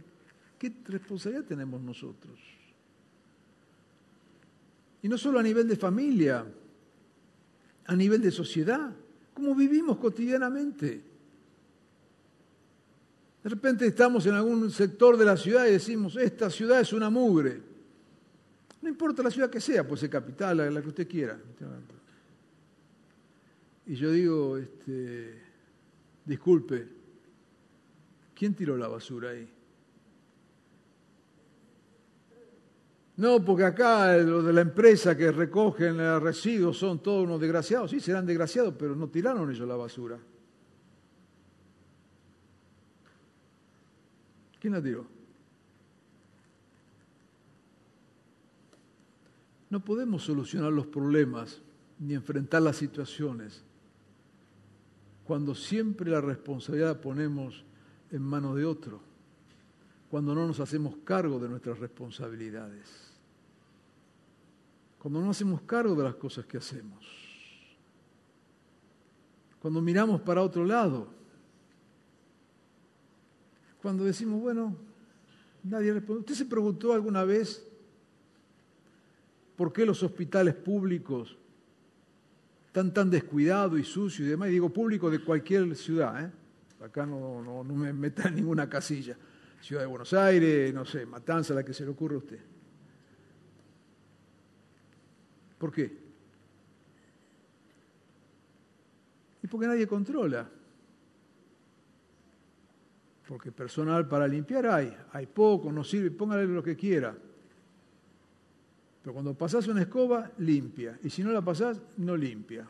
¿Qué 0.57 0.73
responsabilidad 0.85 1.45
tenemos 1.45 1.81
nosotros? 1.81 2.39
Y 5.01 5.07
no 5.09 5.17
solo 5.17 5.39
a 5.39 5.43
nivel 5.43 5.67
de 5.67 5.75
familia, 5.75 6.45
a 7.85 7.95
nivel 7.95 8.21
de 8.21 8.31
sociedad, 8.31 8.91
cómo 9.33 9.53
vivimos 9.53 9.97
cotidianamente. 9.97 11.03
De 13.43 13.49
repente 13.49 13.85
estamos 13.85 14.25
en 14.25 14.33
algún 14.33 14.71
sector 14.71 15.17
de 15.17 15.25
la 15.25 15.37
ciudad 15.37 15.67
y 15.67 15.73
decimos, 15.73 16.15
esta 16.15 16.49
ciudad 16.49 16.79
es 16.79 16.93
una 16.93 17.11
mugre. 17.11 17.61
No 18.81 18.89
importa 18.89 19.21
la 19.21 19.29
ciudad 19.29 19.49
que 19.49 19.61
sea, 19.61 19.87
puede 19.87 19.99
ser 19.99 20.09
capital, 20.09 20.57
la, 20.73 20.81
que 20.81 20.87
usted 20.87 21.07
quiera. 21.07 21.39
Y 23.85 23.95
yo 23.95 24.11
digo, 24.11 24.57
este, 24.57 25.41
disculpe, 26.25 26.87
¿quién 28.33 28.55
tiró 28.55 28.75
la 28.77 28.87
basura 28.87 29.29
ahí? 29.29 29.47
No, 33.17 33.43
porque 33.43 33.63
acá 33.63 34.17
los 34.17 34.45
de 34.45 34.51
la 34.51 34.61
empresa 34.61 35.15
que 35.15 35.31
recogen 35.31 35.97
los 35.97 36.21
residuos 36.21 36.77
son 36.77 36.99
todos 36.99 37.23
unos 37.23 37.39
desgraciados. 37.39 37.91
Sí, 37.91 37.99
serán 37.99 38.25
desgraciados, 38.25 38.73
pero 38.77 38.95
no 38.95 39.07
tiraron 39.07 39.49
ellos 39.49 39.67
la 39.67 39.75
basura. 39.75 40.19
¿Quién 44.59 44.73
la 44.73 44.81
tiró? 44.81 45.05
No 49.69 49.83
podemos 49.83 50.23
solucionar 50.23 50.71
los 50.71 50.87
problemas 50.87 51.61
ni 51.99 52.13
enfrentar 52.13 52.61
las 52.61 52.75
situaciones 52.75 53.63
cuando 55.25 55.55
siempre 55.55 56.11
la 56.11 56.21
responsabilidad 56.21 56.95
la 56.95 57.01
ponemos 57.01 57.65
en 58.11 58.21
manos 58.21 58.55
de 58.55 58.63
otro, 58.63 59.01
cuando 60.15 60.33
no 60.33 60.47
nos 60.47 60.61
hacemos 60.61 60.95
cargo 61.03 61.37
de 61.39 61.49
nuestras 61.49 61.77
responsabilidades 61.77 62.87
cuando 64.97 65.19
no 65.19 65.31
hacemos 65.31 65.63
cargo 65.63 65.93
de 65.93 66.03
las 66.03 66.15
cosas 66.15 66.45
que 66.45 66.55
hacemos, 66.55 67.05
cuando 69.61 69.81
miramos 69.81 70.21
para 70.21 70.41
otro 70.41 70.63
lado, 70.63 71.09
cuando 73.81 74.05
decimos, 74.05 74.39
bueno, 74.39 74.77
nadie 75.65 75.91
responde. 75.91 76.21
¿Usted 76.21 76.35
se 76.35 76.45
preguntó 76.45 76.93
alguna 76.93 77.25
vez 77.25 77.67
por 79.57 79.73
qué 79.73 79.85
los 79.85 80.01
hospitales 80.01 80.55
públicos 80.55 81.35
están 82.67 82.93
tan 82.93 83.09
descuidados 83.09 83.77
y 83.77 83.83
sucios 83.83 84.25
y 84.25 84.31
demás? 84.31 84.47
Y 84.47 84.53
digo 84.53 84.69
público 84.69 85.11
de 85.11 85.19
cualquier 85.19 85.75
ciudad, 85.75 86.23
¿eh? 86.23 86.31
acá 86.85 87.05
no, 87.05 87.43
no, 87.43 87.65
no 87.65 87.73
me 87.75 87.91
meta 87.91 88.29
en 88.29 88.35
ninguna 88.35 88.69
casilla. 88.69 89.17
Ciudad 89.65 89.81
de 89.81 89.87
Buenos 89.87 90.13
Aires, 90.13 90.71
no 90.75 90.85
sé, 90.85 91.07
Matanza, 91.07 91.55
la 91.55 91.65
que 91.65 91.73
se 91.73 91.83
le 91.83 91.89
ocurra 91.89 92.13
a 92.13 92.19
usted. 92.19 92.39
¿Por 95.57 95.71
qué? 95.71 95.97
Y 99.41 99.47
porque 99.47 99.65
nadie 99.65 99.87
controla. 99.87 100.47
Porque 103.27 103.51
personal 103.51 104.07
para 104.07 104.27
limpiar 104.27 104.67
hay, 104.67 104.95
hay 105.13 105.25
poco, 105.25 105.71
no 105.71 105.83
sirve, 105.83 106.11
póngale 106.11 106.45
lo 106.45 106.61
que 106.61 106.75
quiera. 106.75 107.17
Pero 109.01 109.13
cuando 109.13 109.33
pasás 109.33 109.67
una 109.67 109.81
escoba, 109.81 110.31
limpia. 110.37 110.99
Y 111.01 111.09
si 111.09 111.23
no 111.23 111.31
la 111.31 111.41
pasás, 111.41 111.81
no 111.97 112.15
limpia. 112.15 112.69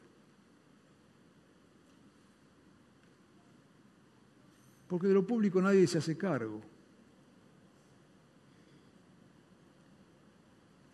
Porque 4.88 5.08
de 5.08 5.14
lo 5.14 5.28
público 5.28 5.62
nadie 5.62 5.86
se 5.88 5.98
hace 5.98 6.18
cargo. 6.18 6.62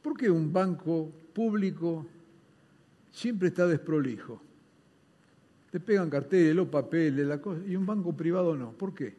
¿Por 0.01 0.17
qué 0.17 0.29
un 0.29 0.51
banco 0.51 1.11
público 1.33 2.05
siempre 3.11 3.49
está 3.49 3.67
desprolijo. 3.67 4.41
Te 5.69 5.79
pegan 5.79 6.09
carteles, 6.09 6.55
los 6.55 6.67
papeles, 6.67 7.25
la 7.25 7.39
cosa, 7.39 7.61
y 7.65 7.75
un 7.75 7.85
banco 7.85 8.13
privado 8.13 8.55
no. 8.55 8.71
¿Por 8.71 8.93
qué? 8.93 9.15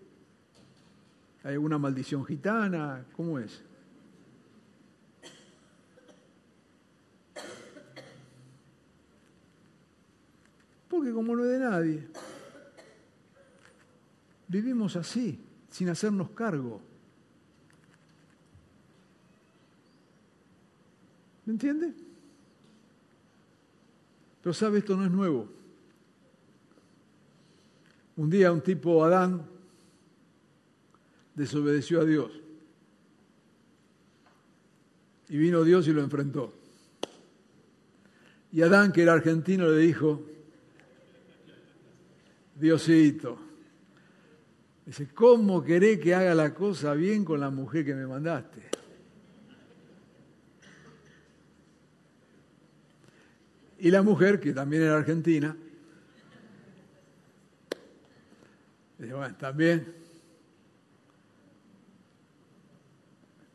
¿Hay 1.45 1.55
alguna 1.55 1.79
maldición 1.79 2.25
gitana? 2.25 3.05
¿Cómo 3.16 3.38
es? 3.38 3.62
Porque 10.88 11.11
como 11.11 11.35
no 11.35 11.45
es 11.45 11.51
de 11.51 11.59
nadie, 11.59 12.09
vivimos 14.47 14.95
así, 14.97 15.42
sin 15.71 15.88
hacernos 15.88 16.31
cargo. 16.31 16.83
¿Me 21.44 21.52
entiende? 21.52 21.92
Pero 24.42 24.55
sabe, 24.55 24.78
esto 24.78 24.96
no 24.96 25.05
es 25.05 25.11
nuevo. 25.11 25.48
Un 28.16 28.28
día 28.28 28.52
un 28.52 28.61
tipo, 28.61 29.05
Adán, 29.05 29.46
desobedeció 31.35 32.00
a 32.00 32.05
Dios. 32.05 32.31
Y 35.28 35.38
vino 35.38 35.64
Dios 35.64 35.87
y 35.88 35.92
lo 35.92 36.02
enfrentó. 36.02 36.52
Y 38.52 38.61
Adán, 38.62 38.92
que 38.92 39.02
era 39.02 39.14
argentino, 39.14 39.66
le 39.68 39.78
dijo, 39.78 40.22
Diosito, 42.55 43.38
dice, 44.85 45.09
¿cómo 45.14 45.64
querés 45.64 46.00
que 46.00 46.14
haga 46.14 46.35
la 46.35 46.52
cosa 46.52 46.92
bien 46.92 47.24
con 47.24 47.40
la 47.40 47.48
mujer 47.48 47.85
que 47.85 47.94
me 47.94 48.07
mandaste? 48.07 48.82
Y 53.83 53.90
la 53.90 54.01
mujer, 54.01 54.38
que 54.38 54.53
también 54.53 54.85
era 54.85 54.97
argentina, 54.97 55.57
dice, 58.97 59.12
bueno, 59.12 59.35
también 59.35 59.92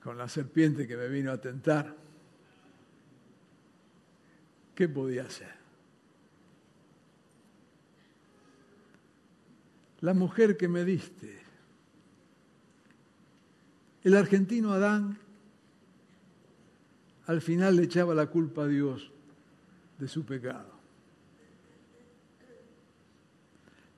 con 0.03 0.17
la 0.17 0.27
serpiente 0.27 0.85
que 0.85 0.97
me 0.97 1.07
vino 1.07 1.31
a 1.31 1.39
tentar, 1.39 1.95
¿qué 4.75 4.89
podía 4.89 5.23
hacer? 5.23 5.55
La 10.01 10.13
mujer 10.13 10.57
que 10.57 10.67
me 10.67 10.83
diste, 10.83 11.39
el 14.03 14.13
argentino 14.13 14.73
Adán, 14.73 15.17
al 17.27 17.39
final 17.39 17.77
le 17.77 17.83
echaba 17.83 18.13
la 18.13 18.25
culpa 18.25 18.63
a 18.63 18.67
Dios 18.67 19.13
de 19.97 20.07
su 20.07 20.25
pecado. 20.25 20.77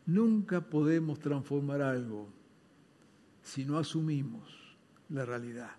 Nunca 0.05 0.61
podemos 0.61 1.19
transformar 1.19 1.81
algo 1.81 2.27
si 3.43 3.65
no 3.65 3.77
asumimos 3.77 4.75
la 5.09 5.25
realidad. 5.25 5.71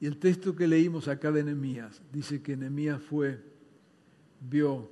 Y 0.00 0.06
el 0.06 0.18
texto 0.18 0.54
que 0.54 0.68
leímos 0.68 1.08
acá 1.08 1.32
de 1.32 1.42
Nehemías 1.42 2.02
dice 2.12 2.42
que 2.42 2.56
Nehemías 2.56 3.02
fue, 3.02 3.42
vio, 4.40 4.90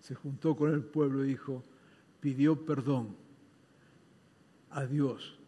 se 0.00 0.14
juntó 0.14 0.56
con 0.56 0.72
el 0.72 0.82
pueblo 0.82 1.24
y 1.24 1.28
dijo, 1.28 1.62
pidió 2.20 2.64
perdón 2.64 3.14
a 4.70 4.84
Dios, 4.84 5.38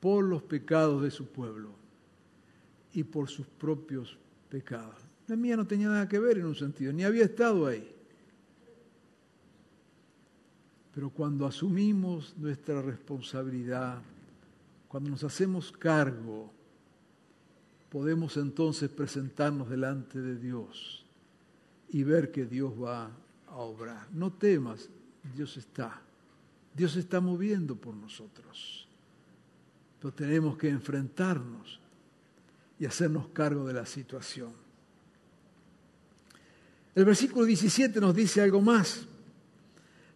por 0.00 0.24
los 0.24 0.42
pecados 0.42 1.02
de 1.02 1.10
su 1.10 1.26
pueblo 1.26 1.70
y 2.92 3.04
por 3.04 3.28
sus 3.28 3.46
propios 3.46 4.18
pecados. 4.50 5.07
Nehemías 5.28 5.58
no 5.58 5.66
tenía 5.66 5.88
nada 5.88 6.08
que 6.08 6.18
ver 6.18 6.38
en 6.38 6.46
un 6.46 6.54
sentido, 6.54 6.92
ni 6.92 7.04
había 7.04 7.24
estado 7.24 7.66
ahí. 7.66 7.94
Pero 10.94 11.10
cuando 11.10 11.46
asumimos 11.46 12.34
nuestra 12.38 12.82
responsabilidad, 12.82 14.00
cuando 14.88 15.10
nos 15.10 15.22
hacemos 15.22 15.70
cargo, 15.70 16.50
podemos 17.90 18.36
entonces 18.36 18.90
presentarnos 18.90 19.68
delante 19.68 20.20
de 20.20 20.36
Dios 20.36 21.04
y 21.90 22.02
ver 22.02 22.32
que 22.32 22.46
Dios 22.46 22.72
va 22.82 23.10
a 23.46 23.56
obrar. 23.56 24.08
No 24.12 24.32
temas, 24.32 24.88
Dios 25.34 25.56
está. 25.56 26.00
Dios 26.74 26.96
está 26.96 27.20
moviendo 27.20 27.76
por 27.76 27.94
nosotros. 27.94 28.88
Pero 30.00 30.14
tenemos 30.14 30.56
que 30.56 30.68
enfrentarnos 30.68 31.80
y 32.78 32.86
hacernos 32.86 33.28
cargo 33.28 33.66
de 33.66 33.74
la 33.74 33.84
situación. 33.86 34.67
El 36.98 37.04
versículo 37.04 37.46
17 37.46 38.00
nos 38.00 38.12
dice 38.12 38.40
algo 38.40 38.60
más. 38.60 39.06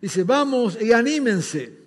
Dice, 0.01 0.25
vamos 0.25 0.77
y 0.83 0.93
anímense, 0.93 1.79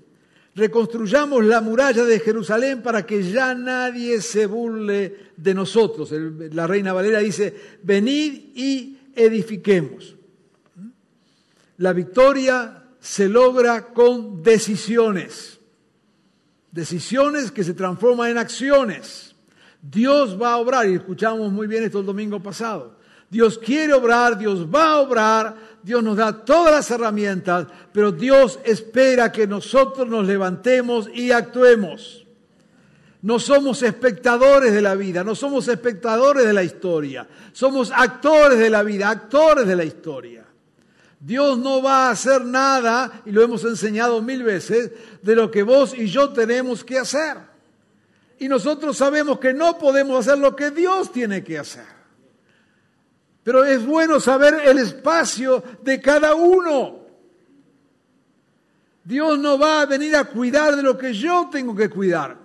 reconstruyamos 0.55 1.43
la 1.43 1.59
muralla 1.59 2.05
de 2.05 2.17
Jerusalén 2.17 2.81
para 2.81 3.05
que 3.05 3.21
ya 3.29 3.53
nadie 3.53 4.21
se 4.21 4.45
burle 4.45 5.31
de 5.35 5.53
nosotros. 5.53 6.13
la 6.13 6.65
reina 6.65 6.93
Valera 6.93 7.19
dice, 7.19 7.53
venid 7.83 8.55
y 8.55 8.97
edifiquemos. 9.13 10.15
La 11.79 11.91
victoria 11.91 12.85
se 12.97 13.27
logra 13.27 13.87
con 13.87 14.41
decisiones, 14.43 15.59
decisiones 16.71 17.51
que 17.51 17.65
se 17.65 17.73
transforman 17.73 18.31
en 18.31 18.37
acciones. 18.37 19.35
Dios 19.81 20.41
va 20.41 20.53
a 20.53 20.57
obrar, 20.57 20.89
y 20.89 20.93
escuchamos 20.93 21.51
muy 21.51 21.67
bien 21.67 21.83
esto 21.83 21.99
el 21.99 22.05
domingo 22.05 22.41
pasado. 22.41 23.03
Dios 23.29 23.57
quiere 23.57 23.93
obrar, 23.93 24.37
Dios 24.37 24.67
va 24.73 24.93
a 24.93 24.99
obrar, 24.99 25.55
Dios 25.81 26.03
nos 26.03 26.17
da 26.17 26.45
todas 26.45 26.71
las 26.71 26.91
herramientas, 26.91 27.67
pero 27.91 28.11
Dios 28.11 28.59
espera 28.63 29.31
que 29.31 29.47
nosotros 29.47 30.07
nos 30.07 30.25
levantemos 30.25 31.09
y 31.13 31.31
actuemos. 31.31 32.25
No 33.21 33.39
somos 33.39 33.81
espectadores 33.81 34.71
de 34.71 34.81
la 34.81 34.95
vida, 34.95 35.23
no 35.23 35.33
somos 35.33 35.67
espectadores 35.67 36.45
de 36.45 36.53
la 36.53 36.63
historia, 36.63 37.27
somos 37.53 37.91
actores 37.91 38.59
de 38.59 38.69
la 38.69 38.83
vida, 38.83 39.09
actores 39.09 39.65
de 39.65 39.75
la 39.75 39.83
historia. 39.83 40.45
Dios 41.19 41.57
no 41.57 41.81
va 41.81 42.07
a 42.07 42.11
hacer 42.11 42.45
nada, 42.45 43.23
y 43.25 43.31
lo 43.31 43.41
hemos 43.41 43.63
enseñado 43.63 44.21
mil 44.21 44.43
veces, 44.43 44.91
de 45.23 45.35
lo 45.35 45.49
que 45.49 45.63
vos 45.63 45.95
y 45.97 46.05
yo 46.05 46.29
tenemos 46.33 46.83
que 46.83 46.99
hacer. 46.99 47.37
Y 48.37 48.47
nosotros 48.47 48.97
sabemos 48.97 49.39
que 49.39 49.53
no 49.53 49.79
podemos 49.79 50.19
hacer 50.19 50.37
lo 50.37 50.55
que 50.55 50.69
Dios 50.69 51.11
tiene 51.11 51.43
que 51.43 51.57
hacer. 51.57 51.94
Pero 53.45 53.63
es 53.63 53.85
bueno 53.85 54.19
saber 54.19 54.55
el 54.65 54.79
espacio 54.79 55.63
de 55.83 56.01
cada 56.01 56.33
uno. 56.33 56.95
Dios 59.03 59.37
no 59.37 59.59
va 59.59 59.81
a 59.81 59.85
venir 59.85 60.15
a 60.15 60.23
cuidar 60.23 60.75
de 60.75 60.81
lo 60.81 60.97
que 60.97 61.13
yo 61.13 61.47
tengo 61.51 61.75
que 61.75 61.87
cuidar. 61.87 62.37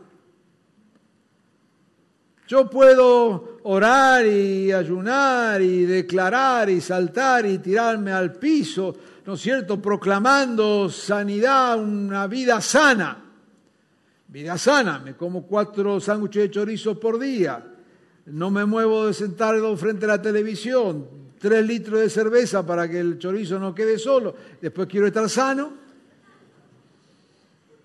Yo 2.46 2.68
puedo 2.68 3.60
orar 3.62 4.26
y 4.26 4.72
ayunar 4.72 5.62
y 5.62 5.86
declarar 5.86 6.68
y 6.68 6.82
saltar 6.82 7.46
y 7.46 7.56
tirarme 7.56 8.12
al 8.12 8.34
piso, 8.34 8.94
¿no 9.24 9.34
es 9.34 9.40
cierto?, 9.40 9.80
proclamando 9.80 10.90
sanidad, 10.90 11.80
una 11.80 12.26
vida 12.26 12.60
sana. 12.60 13.24
Vida 14.28 14.58
sana, 14.58 14.98
me 14.98 15.16
como 15.16 15.46
cuatro 15.46 15.98
sándwiches 15.98 16.42
de 16.42 16.50
chorizo 16.50 17.00
por 17.00 17.18
día, 17.18 17.69
no 18.26 18.50
me 18.50 18.64
muevo 18.64 19.06
de 19.06 19.14
sentado 19.14 19.76
frente 19.76 20.04
a 20.04 20.08
la 20.08 20.22
televisión, 20.22 21.06
tres 21.38 21.66
litros 21.66 22.00
de 22.00 22.10
cerveza 22.10 22.64
para 22.64 22.88
que 22.88 23.00
el 23.00 23.18
chorizo 23.18 23.58
no 23.58 23.74
quede 23.74 23.98
solo, 23.98 24.34
después 24.60 24.88
quiero 24.88 25.06
estar 25.06 25.28
sano. 25.28 25.72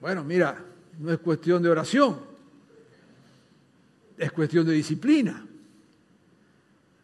Bueno, 0.01 0.23
mira, 0.23 0.63
no 0.99 1.11
es 1.11 1.19
cuestión 1.19 1.63
de 1.63 1.69
oración, 1.69 2.19
es 4.17 4.31
cuestión 4.31 4.65
de 4.65 4.73
disciplina, 4.73 5.45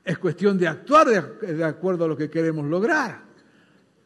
es 0.03 0.17
cuestión 0.17 0.57
de 0.57 0.67
actuar 0.67 1.07
de, 1.41 1.63
acuerdo 1.63 2.05
a 2.05 2.07
lo 2.07 2.17
que 2.17 2.29
queremos 2.29 2.65
lograr. 2.65 3.31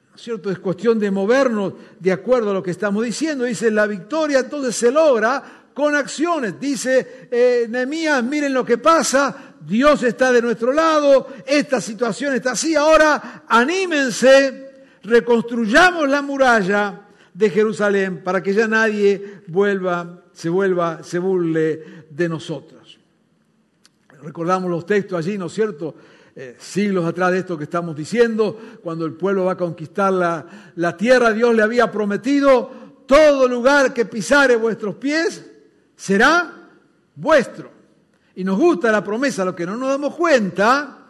¿No 0.10 0.16
es 0.16 0.22
cierto? 0.22 0.50
Es 0.50 0.60
cuestión 0.60 0.98
de 0.98 1.12
movernos 1.12 1.74
de 2.00 2.12
acuerdo 2.12 2.52
a 2.52 2.54
lo 2.54 2.64
que 2.64 2.72
estamos 2.72 3.04
diciendo. 3.04 3.44
Dice, 3.44 3.70
la 3.70 3.86
victoria 3.86 4.40
entonces 4.40 4.76
se 4.76 4.92
logra 4.92 5.65
con 5.76 5.94
acciones. 5.94 6.58
Dice 6.60 7.28
eh, 7.30 7.68
Nehemías, 7.70 8.24
miren 8.24 8.54
lo 8.54 8.66
que 8.66 8.80
pasa, 8.80 9.56
Dios 9.60 10.02
está 10.04 10.32
de 10.32 10.42
nuestro 10.42 10.72
lado, 10.72 11.28
esta 11.46 11.82
situación 11.82 12.34
está 12.34 12.54
así, 12.54 12.76
ahora 12.76 13.44
anímense, 13.48 14.86
reconstruyamos 15.04 16.08
la 16.10 16.22
muralla 16.22 17.02
de 17.34 17.50
Jerusalén 17.50 18.24
para 18.24 18.42
que 18.42 18.54
ya 18.54 18.68
nadie 18.68 19.42
vuelva, 19.48 20.24
se 20.32 20.48
vuelva, 20.48 21.04
se 21.04 21.20
burle 21.20 22.06
de 22.10 22.30
nosotros. 22.30 22.98
Recordamos 24.24 24.72
los 24.72 24.86
textos 24.86 25.20
allí, 25.20 25.38
¿no 25.38 25.48
es 25.48 25.54
cierto? 25.54 25.94
Eh, 26.38 26.56
siglos 26.58 27.06
atrás 27.06 27.32
de 27.34 27.40
esto 27.40 27.58
que 27.58 27.66
estamos 27.66 27.98
diciendo, 27.98 28.58
cuando 28.82 29.06
el 29.06 29.14
pueblo 29.14 29.46
va 29.46 29.54
a 29.54 29.58
conquistar 29.58 30.14
la, 30.14 30.72
la 30.76 30.96
tierra, 30.96 31.34
Dios 31.34 31.54
le 31.54 31.64
había 31.64 31.92
prometido, 31.92 32.72
todo 33.06 33.48
lugar 33.50 33.94
que 33.94 34.06
pisare 34.06 34.56
vuestros 34.56 34.96
pies, 34.96 35.52
será 35.96 36.70
vuestro. 37.16 37.72
Y 38.36 38.44
nos 38.44 38.60
gusta 38.60 38.92
la 38.92 39.04
promesa, 39.04 39.46
lo 39.46 39.56
que 39.56 39.66
no 39.66 39.78
nos 39.78 39.90
damos 39.90 40.16
cuenta 40.16 41.08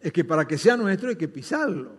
es 0.00 0.12
que 0.12 0.24
para 0.24 0.46
que 0.46 0.58
sea 0.58 0.76
nuestro 0.76 1.08
hay 1.08 1.16
que 1.16 1.28
pisarlo. 1.28 1.92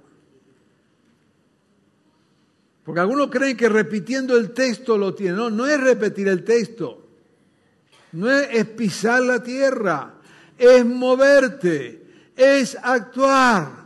Porque 2.83 3.01
algunos 3.01 3.29
creen 3.29 3.55
que 3.55 3.69
repitiendo 3.69 4.35
el 4.35 4.51
texto 4.51 4.97
lo 4.97 5.13
tienen. 5.13 5.35
No, 5.35 5.49
no 5.49 5.67
es 5.67 5.79
repetir 5.79 6.27
el 6.27 6.43
texto. 6.43 7.05
No 8.13 8.29
es 8.31 8.65
pisar 8.65 9.21
la 9.21 9.43
tierra. 9.43 10.15
Es 10.57 10.83
moverte. 10.83 12.03
Es 12.35 12.75
actuar. 12.81 13.85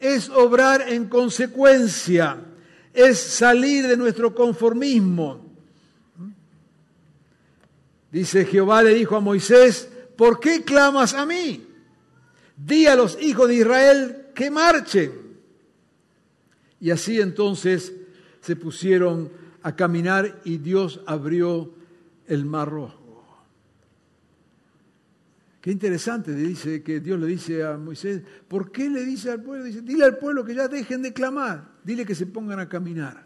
Es 0.00 0.28
obrar 0.30 0.82
en 0.88 1.08
consecuencia. 1.08 2.38
Es 2.92 3.20
salir 3.20 3.86
de 3.86 3.96
nuestro 3.96 4.34
conformismo 4.34 5.43
Dice 8.14 8.46
Jehová 8.46 8.82
le 8.82 8.94
dijo 8.94 9.16
a 9.16 9.20
Moisés, 9.20 9.90
¿por 10.16 10.40
qué 10.40 10.62
clamas 10.62 11.12
a 11.12 11.26
mí? 11.26 11.74
di 12.56 12.86
a 12.86 12.96
los 12.96 13.20
hijos 13.20 13.48
de 13.48 13.56
Israel 13.56 14.26
que 14.34 14.50
marchen. 14.50 15.12
Y 16.80 16.90
así 16.90 17.20
entonces 17.20 17.92
se 18.40 18.56
pusieron 18.56 19.30
a 19.62 19.74
caminar 19.74 20.40
y 20.44 20.58
Dios 20.58 21.00
abrió 21.06 21.74
el 22.26 22.44
mar 22.44 22.68
rojo. 22.68 23.00
Qué 25.60 25.70
interesante, 25.70 26.34
dice 26.34 26.82
que 26.82 27.00
Dios 27.00 27.18
le 27.18 27.26
dice 27.26 27.64
a 27.64 27.78
Moisés, 27.78 28.22
¿por 28.48 28.70
qué 28.70 28.90
le 28.90 29.02
dice 29.02 29.30
al 29.30 29.42
pueblo? 29.42 29.64
Dice, 29.64 29.80
dile 29.80 30.04
al 30.04 30.18
pueblo 30.18 30.44
que 30.44 30.54
ya 30.54 30.68
dejen 30.68 31.00
de 31.00 31.14
clamar, 31.14 31.70
dile 31.82 32.04
que 32.04 32.14
se 32.14 32.26
pongan 32.26 32.60
a 32.60 32.68
caminar. 32.68 33.24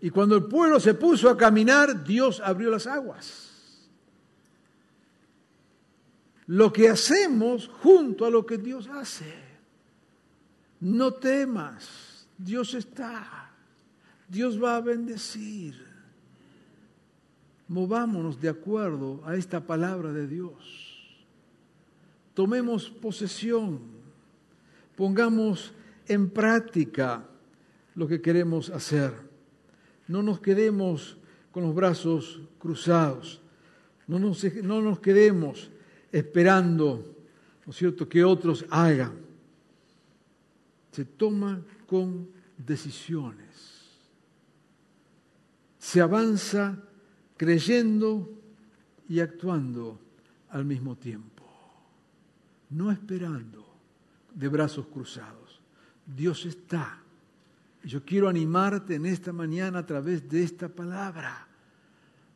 Y 0.00 0.10
cuando 0.10 0.36
el 0.36 0.44
pueblo 0.44 0.78
se 0.78 0.94
puso 0.94 1.28
a 1.28 1.36
caminar, 1.36 2.04
Dios 2.04 2.40
abrió 2.44 2.70
las 2.70 2.86
aguas. 2.86 3.47
Lo 6.48 6.72
que 6.72 6.88
hacemos 6.88 7.68
junto 7.68 8.26
a 8.26 8.30
lo 8.30 8.44
que 8.44 8.58
Dios 8.58 8.88
hace. 8.88 9.32
No 10.80 11.14
temas, 11.14 12.26
Dios 12.36 12.74
está, 12.74 13.52
Dios 14.28 14.62
va 14.62 14.76
a 14.76 14.80
bendecir. 14.80 15.86
Movámonos 17.68 18.40
de 18.40 18.48
acuerdo 18.48 19.22
a 19.24 19.36
esta 19.36 19.60
palabra 19.60 20.12
de 20.12 20.26
Dios 20.26 20.88
tomemos 22.38 22.88
posesión, 22.88 23.80
pongamos 24.94 25.72
en 26.06 26.30
práctica 26.30 27.26
lo 27.96 28.06
que 28.06 28.20
queremos 28.20 28.70
hacer. 28.70 29.12
No 30.06 30.22
nos 30.22 30.38
quedemos 30.38 31.18
con 31.50 31.64
los 31.64 31.74
brazos 31.74 32.40
cruzados, 32.60 33.40
no 34.06 34.20
nos, 34.20 34.44
no 34.62 34.80
nos 34.80 35.00
quedemos 35.00 35.68
esperando, 36.12 37.16
¿no 37.66 37.70
es 37.70 37.76
cierto?, 37.76 38.08
que 38.08 38.24
otros 38.24 38.64
hagan. 38.70 39.12
Se 40.92 41.04
toma 41.04 41.60
con 41.86 42.28
decisiones. 42.56 43.46
Se 45.78 46.00
avanza 46.00 46.76
creyendo 47.36 48.30
y 49.08 49.20
actuando 49.20 49.98
al 50.50 50.64
mismo 50.64 50.96
tiempo 50.96 51.38
no 52.70 52.90
esperando 52.90 53.66
de 54.34 54.48
brazos 54.48 54.86
cruzados. 54.86 55.60
Dios 56.04 56.44
está. 56.46 56.98
Y 57.82 57.88
yo 57.88 58.04
quiero 58.04 58.28
animarte 58.28 58.96
en 58.96 59.06
esta 59.06 59.32
mañana 59.32 59.80
a 59.80 59.86
través 59.86 60.28
de 60.28 60.42
esta 60.42 60.68
palabra 60.68 61.46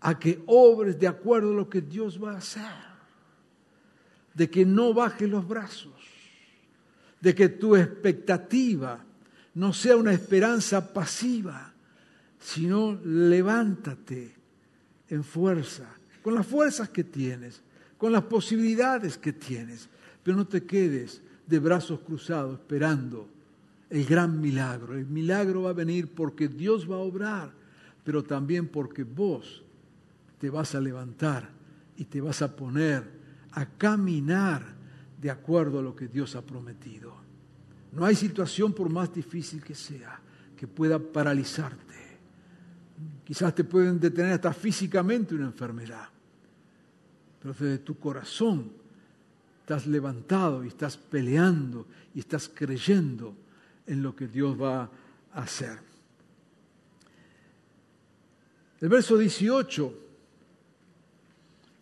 a 0.00 0.18
que 0.18 0.42
obres 0.46 0.98
de 0.98 1.06
acuerdo 1.06 1.52
a 1.52 1.56
lo 1.56 1.68
que 1.68 1.80
Dios 1.80 2.22
va 2.22 2.32
a 2.32 2.38
hacer. 2.38 2.91
De 4.34 4.48
que 4.50 4.64
no 4.64 4.94
bajes 4.94 5.28
los 5.28 5.46
brazos. 5.46 5.92
De 7.20 7.34
que 7.34 7.48
tu 7.48 7.76
expectativa 7.76 8.98
no 9.54 9.72
sea 9.72 9.96
una 9.96 10.12
esperanza 10.12 10.92
pasiva, 10.92 11.72
sino 12.40 12.98
levántate 13.04 14.34
en 15.08 15.22
fuerza, 15.22 15.86
con 16.22 16.34
las 16.34 16.46
fuerzas 16.46 16.88
que 16.88 17.04
tienes, 17.04 17.60
con 17.98 18.12
las 18.12 18.22
posibilidades 18.22 19.18
que 19.18 19.32
tienes 19.32 19.88
pero 20.22 20.36
no 20.36 20.46
te 20.46 20.64
quedes 20.64 21.20
de 21.46 21.58
brazos 21.58 22.00
cruzados 22.00 22.60
esperando 22.60 23.28
el 23.90 24.04
gran 24.06 24.40
milagro. 24.40 24.94
El 24.94 25.06
milagro 25.06 25.62
va 25.62 25.70
a 25.70 25.74
venir 25.74 26.08
porque 26.08 26.48
Dios 26.48 26.90
va 26.90 26.96
a 26.96 27.00
obrar, 27.00 27.52
pero 28.04 28.22
también 28.22 28.68
porque 28.68 29.04
vos 29.04 29.62
te 30.38 30.48
vas 30.48 30.74
a 30.74 30.80
levantar 30.80 31.48
y 31.96 32.04
te 32.04 32.20
vas 32.20 32.42
a 32.42 32.54
poner 32.54 33.21
a 33.52 33.66
caminar 33.66 34.64
de 35.20 35.30
acuerdo 35.30 35.78
a 35.78 35.82
lo 35.82 35.94
que 35.94 36.08
Dios 36.08 36.34
ha 36.36 36.42
prometido. 36.42 37.14
No 37.92 38.04
hay 38.04 38.14
situación, 38.14 38.72
por 38.72 38.88
más 38.88 39.12
difícil 39.12 39.62
que 39.62 39.74
sea, 39.74 40.18
que 40.56 40.66
pueda 40.66 40.98
paralizarte. 40.98 41.92
Quizás 43.24 43.54
te 43.54 43.64
pueden 43.64 44.00
detener 44.00 44.32
hasta 44.32 44.52
físicamente 44.52 45.34
una 45.34 45.46
enfermedad, 45.46 46.08
pero 47.40 47.54
desde 47.54 47.78
tu 47.78 47.98
corazón 47.98 48.72
estás 49.60 49.86
levantado 49.86 50.64
y 50.64 50.68
estás 50.68 50.96
peleando 50.96 51.86
y 52.14 52.20
estás 52.20 52.50
creyendo 52.52 53.36
en 53.86 54.02
lo 54.02 54.14
que 54.16 54.26
Dios 54.26 54.60
va 54.60 54.90
a 55.32 55.42
hacer. 55.42 55.78
El 58.80 58.88
verso 58.88 59.16
18 59.16 60.01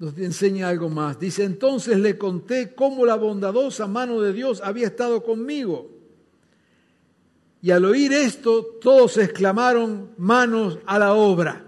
nos 0.00 0.16
enseña 0.16 0.68
algo 0.68 0.88
más. 0.88 1.20
Dice, 1.20 1.44
entonces 1.44 1.98
le 1.98 2.16
conté 2.16 2.74
cómo 2.74 3.04
la 3.04 3.16
bondadosa 3.16 3.86
mano 3.86 4.20
de 4.20 4.32
Dios 4.32 4.62
había 4.64 4.86
estado 4.86 5.22
conmigo. 5.22 5.90
Y 7.60 7.70
al 7.70 7.84
oír 7.84 8.10
esto, 8.14 8.64
todos 8.80 9.18
exclamaron, 9.18 10.12
manos 10.16 10.78
a 10.86 10.98
la 10.98 11.12
obra. 11.12 11.66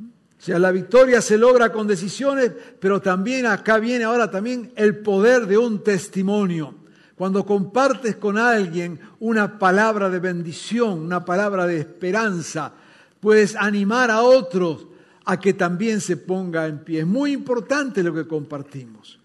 O 0.00 0.44
sea, 0.44 0.58
la 0.58 0.72
victoria 0.72 1.22
se 1.22 1.38
logra 1.38 1.70
con 1.70 1.86
decisiones, 1.86 2.50
pero 2.80 3.00
también 3.00 3.46
acá 3.46 3.78
viene 3.78 4.02
ahora 4.02 4.28
también 4.28 4.72
el 4.74 4.98
poder 4.98 5.46
de 5.46 5.56
un 5.56 5.84
testimonio. 5.84 6.74
Cuando 7.14 7.46
compartes 7.46 8.16
con 8.16 8.38
alguien 8.38 8.98
una 9.20 9.60
palabra 9.60 10.10
de 10.10 10.18
bendición, 10.18 10.98
una 10.98 11.24
palabra 11.24 11.68
de 11.68 11.78
esperanza, 11.78 12.72
puedes 13.20 13.54
animar 13.54 14.10
a 14.10 14.22
otros 14.22 14.88
a 15.24 15.38
que 15.38 15.52
también 15.54 16.00
se 16.00 16.16
ponga 16.16 16.66
en 16.66 16.80
pie. 16.84 17.00
Es 17.00 17.06
muy 17.06 17.32
importante 17.32 18.02
lo 18.02 18.14
que 18.14 18.26
compartimos. 18.26 19.18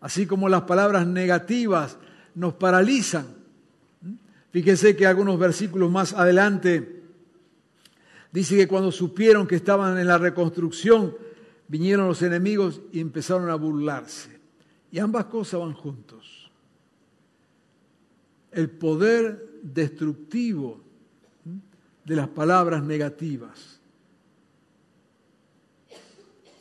Así 0.00 0.26
como 0.26 0.48
las 0.48 0.62
palabras 0.62 1.06
negativas 1.06 1.96
nos 2.34 2.54
paralizan. 2.54 3.26
Fíjese 4.50 4.96
que 4.96 5.06
algunos 5.06 5.38
versículos 5.38 5.90
más 5.90 6.12
adelante 6.12 7.02
Dice 8.32 8.56
que 8.56 8.66
cuando 8.66 8.90
supieron 8.90 9.46
que 9.46 9.56
estaban 9.56 9.98
en 9.98 10.06
la 10.06 10.16
reconstrucción, 10.16 11.14
vinieron 11.68 12.08
los 12.08 12.22
enemigos 12.22 12.80
y 12.90 13.00
empezaron 13.00 13.50
a 13.50 13.54
burlarse. 13.54 14.40
Y 14.90 14.98
ambas 14.98 15.26
cosas 15.26 15.60
van 15.60 15.74
juntos. 15.74 16.50
El 18.50 18.70
poder 18.70 19.60
destructivo 19.62 20.80
de 22.04 22.16
las 22.16 22.28
palabras 22.28 22.82
negativas 22.82 23.71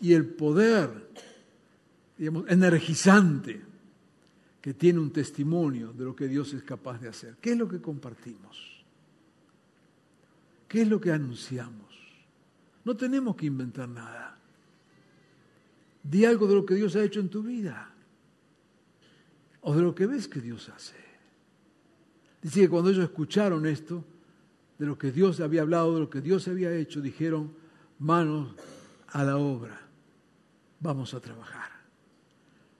y 0.02 0.14
el 0.14 0.26
poder 0.26 1.10
digamos, 2.18 2.46
energizante 2.50 3.62
que 4.62 4.74
tiene 4.74 5.00
un 5.00 5.12
testimonio 5.12 5.92
de 5.94 6.06
lo 6.06 6.16
que 6.16 6.28
Dios 6.28 6.54
es 6.54 6.64
capaz 6.64 7.00
de 7.00 7.10
hacer. 7.10 7.38
¿Qué 7.42 7.54
es 7.54 7.58
lo 7.58 7.68
que 7.68 7.82
compartimos? 7.82 8.86
¿Qué 10.68 10.84
es 10.84 10.88
lo 10.88 11.02
que 11.02 11.12
anunciamos? 11.12 11.92
No 12.86 12.96
tenemos 12.96 13.36
que 13.36 13.48
inventar 13.48 13.90
nada. 13.90 14.38
Di 16.04 16.26
algo 16.26 16.48
de 16.48 16.56
lo 16.56 16.66
que 16.66 16.76
Dios 16.76 16.96
ha 16.96 17.04
hecho 17.04 17.20
en 17.20 17.30
tu 17.30 17.44
vida 17.44 17.92
o 19.62 19.76
de 19.76 19.82
lo 19.82 19.94
que 19.94 20.06
ves 20.06 20.28
que 20.28 20.42
Dios 20.42 20.70
hace. 20.70 20.96
Dice 22.42 22.62
que 22.62 22.70
cuando 22.70 22.90
ellos 22.90 23.04
escucharon 23.04 23.66
esto, 23.66 24.04
de 24.78 24.86
lo 24.88 24.98
que 24.98 25.12
Dios 25.12 25.40
había 25.40 25.62
hablado, 25.62 25.94
de 25.94 26.00
lo 26.00 26.10
que 26.10 26.22
Dios 26.22 26.48
había 26.48 26.74
hecho, 26.74 27.02
dijeron, 27.02 27.54
manos 28.00 28.56
a 29.10 29.24
la 29.24 29.38
obra, 29.38 29.81
vamos 30.82 31.14
a 31.14 31.20
trabajar. 31.20 31.70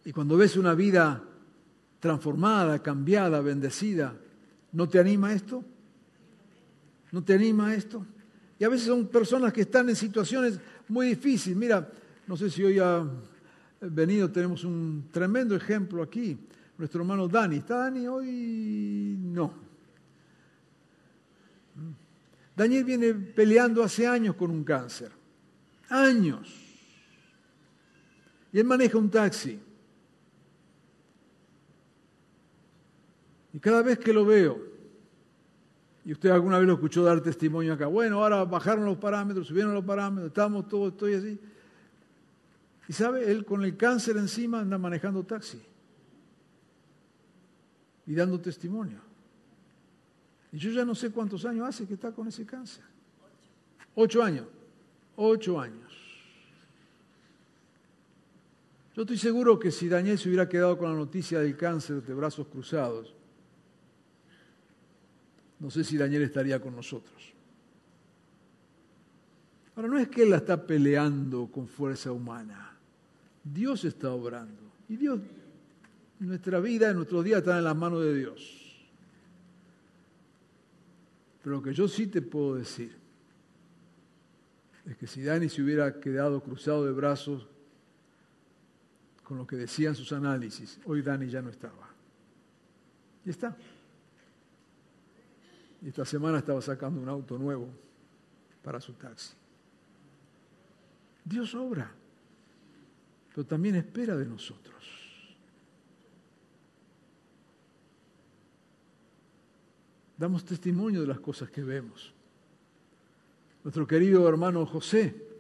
Y 0.04 0.12
cuando 0.12 0.36
ves 0.36 0.58
una 0.58 0.74
vida 0.74 1.24
transformada, 2.00 2.80
cambiada, 2.80 3.40
bendecida, 3.42 4.16
¿no 4.72 4.90
te 4.90 5.00
anima 5.00 5.34
esto? 5.34 5.64
¿No 7.12 7.24
te 7.24 7.34
anima 7.34 7.74
esto? 7.74 8.06
Y 8.58 8.64
a 8.64 8.70
veces 8.70 8.88
son 8.88 9.08
personas 9.08 9.54
que 9.54 9.62
están 9.62 9.90
en 9.90 9.96
situaciones 9.96 10.60
muy 10.88 11.10
difíciles. 11.10 11.58
Mira, 11.58 11.88
no 12.28 12.36
sé 12.36 12.50
si 12.50 12.64
hoy 12.64 12.80
ha 12.80 13.06
venido, 13.82 14.30
tenemos 14.32 14.64
un 14.64 15.08
tremendo 15.12 15.56
ejemplo 15.56 16.02
aquí. 16.02 16.38
Nuestro 16.78 17.02
hermano 17.02 17.28
Dani. 17.28 17.58
¿Está 17.58 17.78
Dani 17.78 18.08
hoy? 18.08 19.16
No. 19.20 19.54
Daniel 22.56 22.84
viene 22.84 23.14
peleando 23.14 23.84
hace 23.84 24.08
años 24.08 24.36
con 24.36 24.50
un 24.52 24.64
cáncer. 24.64 25.12
Años. 25.90 26.61
Y 28.54 28.60
él 28.60 28.66
maneja 28.66 28.98
un 28.98 29.10
taxi. 29.10 29.60
Y 33.54 33.60
cada 33.60 33.82
vez 33.82 34.00
que 34.00 34.14
lo 34.14 34.26
veo, 34.26 34.72
y 36.04 36.14
usted 36.14 36.30
alguna 36.30 36.58
vez 36.58 36.68
lo 36.68 36.74
escuchó 36.74 37.04
dar 37.04 37.22
testimonio 37.22 37.74
acá. 37.74 37.88
Bueno, 37.88 38.24
ahora 38.24 38.44
bajaron 38.44 38.86
los 38.86 38.98
parámetros, 38.98 39.48
subieron 39.48 39.74
los 39.74 39.86
parámetros, 39.86 40.28
estamos 40.28 40.68
todos, 40.68 40.94
estoy 40.94 41.14
así. 41.14 41.40
Y 42.88 42.94
sabe, 42.94 43.30
él 43.32 43.46
con 43.46 43.64
el 43.64 43.78
cáncer 43.78 44.18
encima 44.18 44.62
anda 44.62 44.78
manejando 44.78 45.24
taxi 45.24 45.62
y 48.08 48.16
dando 48.16 48.40
testimonio. 48.40 49.00
Y 50.52 50.58
yo 50.58 50.72
ya 50.72 50.84
no 50.84 50.96
sé 50.96 51.12
cuántos 51.12 51.46
años 51.46 51.68
hace 51.68 51.88
que 51.88 51.94
está 51.94 52.12
con 52.12 52.28
ese 52.28 52.46
cáncer. 52.46 52.84
Ocho 53.96 54.24
años. 54.24 54.48
Ocho 55.16 55.60
años. 55.60 55.91
Yo 58.96 59.04
estoy 59.04 59.18
seguro 59.18 59.58
que 59.58 59.72
si 59.72 59.88
Daniel 59.88 60.18
se 60.18 60.28
hubiera 60.28 60.50
quedado 60.50 60.78
con 60.78 60.90
la 60.90 60.96
noticia 60.96 61.40
del 61.40 61.56
cáncer 61.56 62.02
de 62.04 62.14
brazos 62.14 62.48
cruzados, 62.48 63.14
no 65.60 65.72
sé 65.72 65.84
si 65.84 65.96
Daniel 65.96 66.24
estaría 66.24 66.60
con 66.60 66.76
nosotros. 66.76 67.34
Ahora, 69.76 69.88
no 69.88 69.98
es 69.98 70.10
que 70.10 70.24
él 70.24 70.32
la 70.32 70.38
está 70.38 70.68
peleando 70.68 71.48
con 71.48 71.68
fuerza 71.68 72.12
humana. 72.12 72.78
Dios 73.44 73.86
está 73.86 74.12
obrando. 74.12 74.62
Y 74.90 74.98
Dios, 74.98 75.22
nuestra 76.20 76.60
vida, 76.60 76.92
nuestros 76.94 77.24
días 77.24 77.40
están 77.40 77.60
en 77.60 77.64
las 77.64 77.76
manos 77.76 78.04
de 78.04 78.14
Dios. 78.14 78.62
Pero 81.42 81.56
lo 81.56 81.62
que 81.62 81.74
yo 81.74 81.88
sí 81.88 82.08
te 82.08 82.22
puedo 82.22 82.56
decir 82.56 82.96
es 84.86 84.98
que 84.98 85.08
si 85.08 85.24
Dani 85.24 85.48
se 85.48 85.62
hubiera 85.62 86.00
quedado 86.00 86.42
cruzado 86.42 86.86
de 86.86 86.92
brazos 86.92 87.48
con 89.32 89.38
lo 89.38 89.48
que 89.48 89.56
decían 89.56 89.96
sus 89.96 90.12
análisis, 90.12 90.78
hoy 90.84 91.02
Dani 91.02 91.30
ya 91.30 91.42
no 91.42 91.50
estaba. 91.50 91.88
Y 93.24 93.30
está. 93.30 93.56
Y 95.82 95.88
esta 95.88 96.04
semana 96.04 96.40
estaba 96.40 96.62
sacando 96.62 97.00
un 97.00 97.08
auto 97.08 97.38
nuevo 97.38 97.70
para 98.62 98.82
su 98.82 98.92
taxi. 98.92 99.32
Dios 101.24 101.56
obra, 101.56 101.90
pero 103.30 103.48
también 103.48 103.76
espera 103.76 104.18
de 104.18 104.26
nosotros. 104.26 104.84
Damos 110.18 110.44
testimonio 110.44 111.00
de 111.00 111.08
las 111.08 111.22
cosas 111.22 111.50
que 111.50 111.64
vemos. 111.64 112.14
Nuestro 113.64 113.88
querido 113.88 114.28
hermano 114.28 114.66
José, 114.66 115.31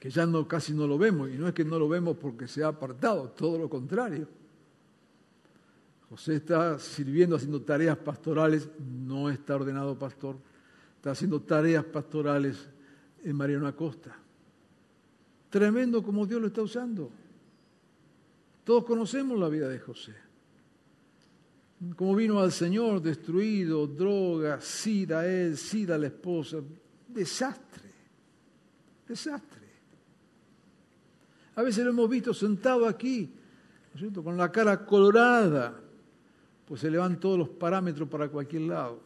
que 0.00 0.08
ya 0.08 0.26
casi 0.48 0.72
no 0.72 0.86
lo 0.86 0.96
vemos, 0.96 1.28
y 1.28 1.34
no 1.34 1.46
es 1.46 1.52
que 1.52 1.62
no 1.62 1.78
lo 1.78 1.86
vemos 1.86 2.16
porque 2.16 2.48
se 2.48 2.64
ha 2.64 2.68
apartado, 2.68 3.28
todo 3.28 3.58
lo 3.58 3.68
contrario. 3.68 4.26
José 6.08 6.36
está 6.36 6.78
sirviendo, 6.78 7.36
haciendo 7.36 7.60
tareas 7.60 7.98
pastorales, 7.98 8.66
no 8.78 9.28
está 9.28 9.56
ordenado 9.56 9.98
pastor, 9.98 10.36
está 10.96 11.10
haciendo 11.10 11.42
tareas 11.42 11.84
pastorales 11.84 12.66
en 13.22 13.36
Mariano 13.36 13.66
Acosta. 13.66 14.16
Tremendo 15.50 16.02
como 16.02 16.26
Dios 16.26 16.40
lo 16.40 16.46
está 16.46 16.62
usando. 16.62 17.10
Todos 18.64 18.84
conocemos 18.86 19.38
la 19.38 19.50
vida 19.50 19.68
de 19.68 19.80
José. 19.80 20.14
Como 21.94 22.14
vino 22.16 22.40
al 22.40 22.52
Señor 22.52 23.02
destruido, 23.02 23.86
droga, 23.86 24.62
sida 24.62 25.26
él, 25.26 25.58
sida 25.58 25.98
la 25.98 26.06
esposa, 26.06 26.58
desastre, 27.06 27.90
desastre. 29.06 29.59
A 31.60 31.62
veces 31.62 31.84
lo 31.84 31.90
hemos 31.90 32.08
visto 32.08 32.32
sentado 32.32 32.86
aquí, 32.86 33.30
con 34.24 34.34
la 34.38 34.50
cara 34.50 34.86
colorada, 34.86 35.78
pues 36.64 36.80
se 36.80 36.90
le 36.90 36.96
van 36.96 37.20
todos 37.20 37.38
los 37.38 37.50
parámetros 37.50 38.08
para 38.08 38.30
cualquier 38.30 38.62
lado. 38.62 39.02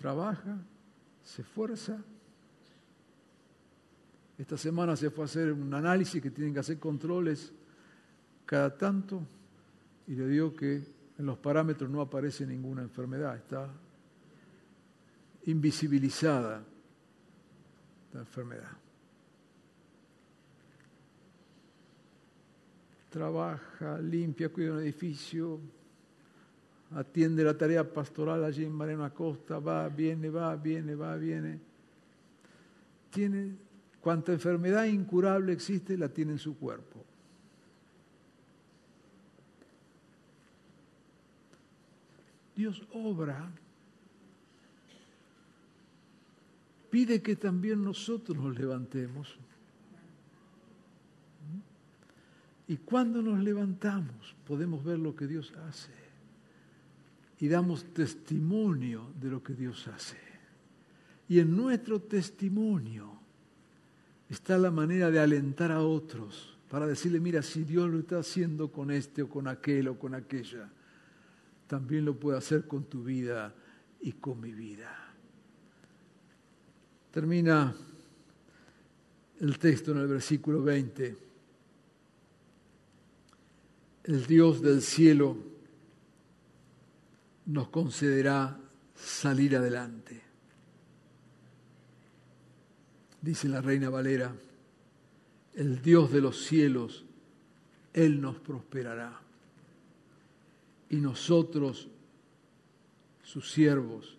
Trabaja, 0.00 0.56
se 1.22 1.42
esfuerza. 1.42 2.02
Esta 4.38 4.56
semana 4.56 4.96
se 4.96 5.10
fue 5.10 5.24
a 5.24 5.26
hacer 5.26 5.52
un 5.52 5.74
análisis 5.74 6.22
que 6.22 6.30
tienen 6.30 6.54
que 6.54 6.60
hacer 6.60 6.78
controles 6.78 7.52
cada 8.46 8.74
tanto 8.78 9.20
y 10.06 10.14
le 10.14 10.26
dio 10.26 10.56
que 10.56 10.82
en 11.18 11.26
los 11.26 11.36
parámetros 11.36 11.90
no 11.90 12.00
aparece 12.00 12.46
ninguna 12.46 12.80
enfermedad, 12.80 13.36
está 13.36 13.68
invisibilizada 15.44 16.64
la 18.16 18.22
enfermedad. 18.22 18.72
Trabaja, 23.10 23.98
limpia, 23.98 24.48
cuida 24.48 24.72
un 24.72 24.80
edificio, 24.80 25.60
atiende 26.92 27.44
la 27.44 27.56
tarea 27.56 27.84
pastoral 27.84 28.44
allí 28.44 28.64
en 28.64 28.72
Mariano 28.72 29.04
Acosta, 29.04 29.58
va, 29.58 29.88
viene, 29.88 30.30
va, 30.30 30.56
viene, 30.56 30.94
va, 30.94 31.16
viene. 31.16 31.60
Tiene 33.10 33.56
cuanta 34.00 34.32
enfermedad 34.32 34.84
incurable 34.84 35.52
existe, 35.52 35.96
la 35.96 36.08
tiene 36.08 36.32
en 36.32 36.38
su 36.38 36.58
cuerpo. 36.58 37.04
Dios 42.54 42.82
obra, 42.92 43.50
pide 46.90 47.22
que 47.22 47.36
también 47.36 47.82
nosotros 47.82 48.36
nos 48.36 48.58
levantemos. 48.58 49.38
Y 52.68 52.78
cuando 52.78 53.22
nos 53.22 53.42
levantamos 53.42 54.34
podemos 54.46 54.82
ver 54.84 54.98
lo 54.98 55.14
que 55.14 55.26
Dios 55.26 55.52
hace 55.68 55.92
y 57.38 57.48
damos 57.48 57.84
testimonio 57.92 59.12
de 59.20 59.30
lo 59.30 59.42
que 59.42 59.54
Dios 59.54 59.86
hace. 59.88 60.16
Y 61.28 61.38
en 61.40 61.56
nuestro 61.56 62.00
testimonio 62.00 63.12
está 64.28 64.58
la 64.58 64.70
manera 64.70 65.10
de 65.10 65.20
alentar 65.20 65.70
a 65.70 65.80
otros 65.80 66.56
para 66.70 66.86
decirle, 66.86 67.20
mira, 67.20 67.42
si 67.42 67.64
Dios 67.64 67.88
lo 67.88 67.98
está 67.98 68.18
haciendo 68.18 68.72
con 68.72 68.90
este 68.90 69.22
o 69.22 69.28
con 69.28 69.46
aquel 69.46 69.88
o 69.88 69.98
con 69.98 70.14
aquella, 70.14 70.68
también 71.66 72.04
lo 72.04 72.18
puede 72.18 72.38
hacer 72.38 72.66
con 72.66 72.84
tu 72.84 73.04
vida 73.04 73.54
y 74.00 74.12
con 74.12 74.40
mi 74.40 74.52
vida. 74.52 75.05
Termina 77.16 77.74
el 79.40 79.58
texto 79.58 79.92
en 79.92 79.98
el 80.00 80.06
versículo 80.06 80.62
20. 80.62 81.16
El 84.04 84.26
Dios 84.26 84.60
del 84.60 84.82
cielo 84.82 85.34
nos 87.46 87.68
concederá 87.68 88.60
salir 88.94 89.56
adelante. 89.56 90.20
Dice 93.22 93.48
la 93.48 93.62
reina 93.62 93.88
Valera, 93.88 94.36
el 95.54 95.80
Dios 95.80 96.12
de 96.12 96.20
los 96.20 96.44
cielos, 96.44 97.06
Él 97.94 98.20
nos 98.20 98.36
prosperará 98.40 99.18
y 100.90 100.96
nosotros, 100.96 101.88
sus 103.22 103.50
siervos, 103.50 104.18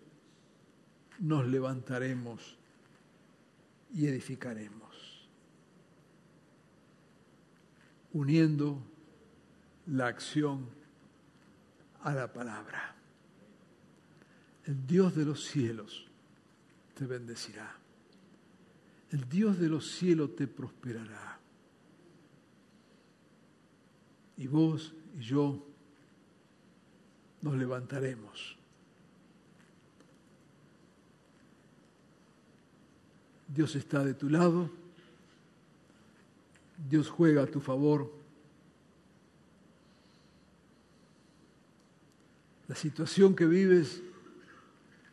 nos 1.20 1.46
levantaremos 1.46 2.57
y 3.94 4.06
edificaremos, 4.06 5.28
uniendo 8.12 8.82
la 9.86 10.06
acción 10.08 10.68
a 12.02 12.12
la 12.12 12.32
palabra. 12.32 12.94
El 14.64 14.86
Dios 14.86 15.14
de 15.16 15.24
los 15.24 15.44
cielos 15.44 16.06
te 16.94 17.06
bendecirá. 17.06 17.74
El 19.10 19.26
Dios 19.28 19.58
de 19.58 19.68
los 19.68 19.92
cielos 19.92 20.36
te 20.36 20.46
prosperará. 20.46 21.38
Y 24.36 24.46
vos 24.46 24.92
y 25.18 25.22
yo 25.22 25.66
nos 27.40 27.54
levantaremos. 27.54 28.57
Dios 33.48 33.74
está 33.76 34.04
de 34.04 34.12
tu 34.12 34.28
lado, 34.28 34.70
Dios 36.88 37.08
juega 37.08 37.42
a 37.42 37.46
tu 37.46 37.60
favor. 37.60 38.12
La 42.68 42.74
situación 42.74 43.34
que 43.34 43.46
vives 43.46 44.02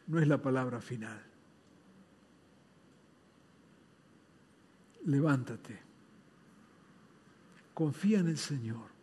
no 0.08 0.20
es 0.20 0.28
la 0.28 0.42
palabra 0.42 0.82
final. 0.82 1.22
Levántate, 5.06 5.80
confía 7.74 8.20
en 8.20 8.28
el 8.28 8.38
Señor. 8.38 8.94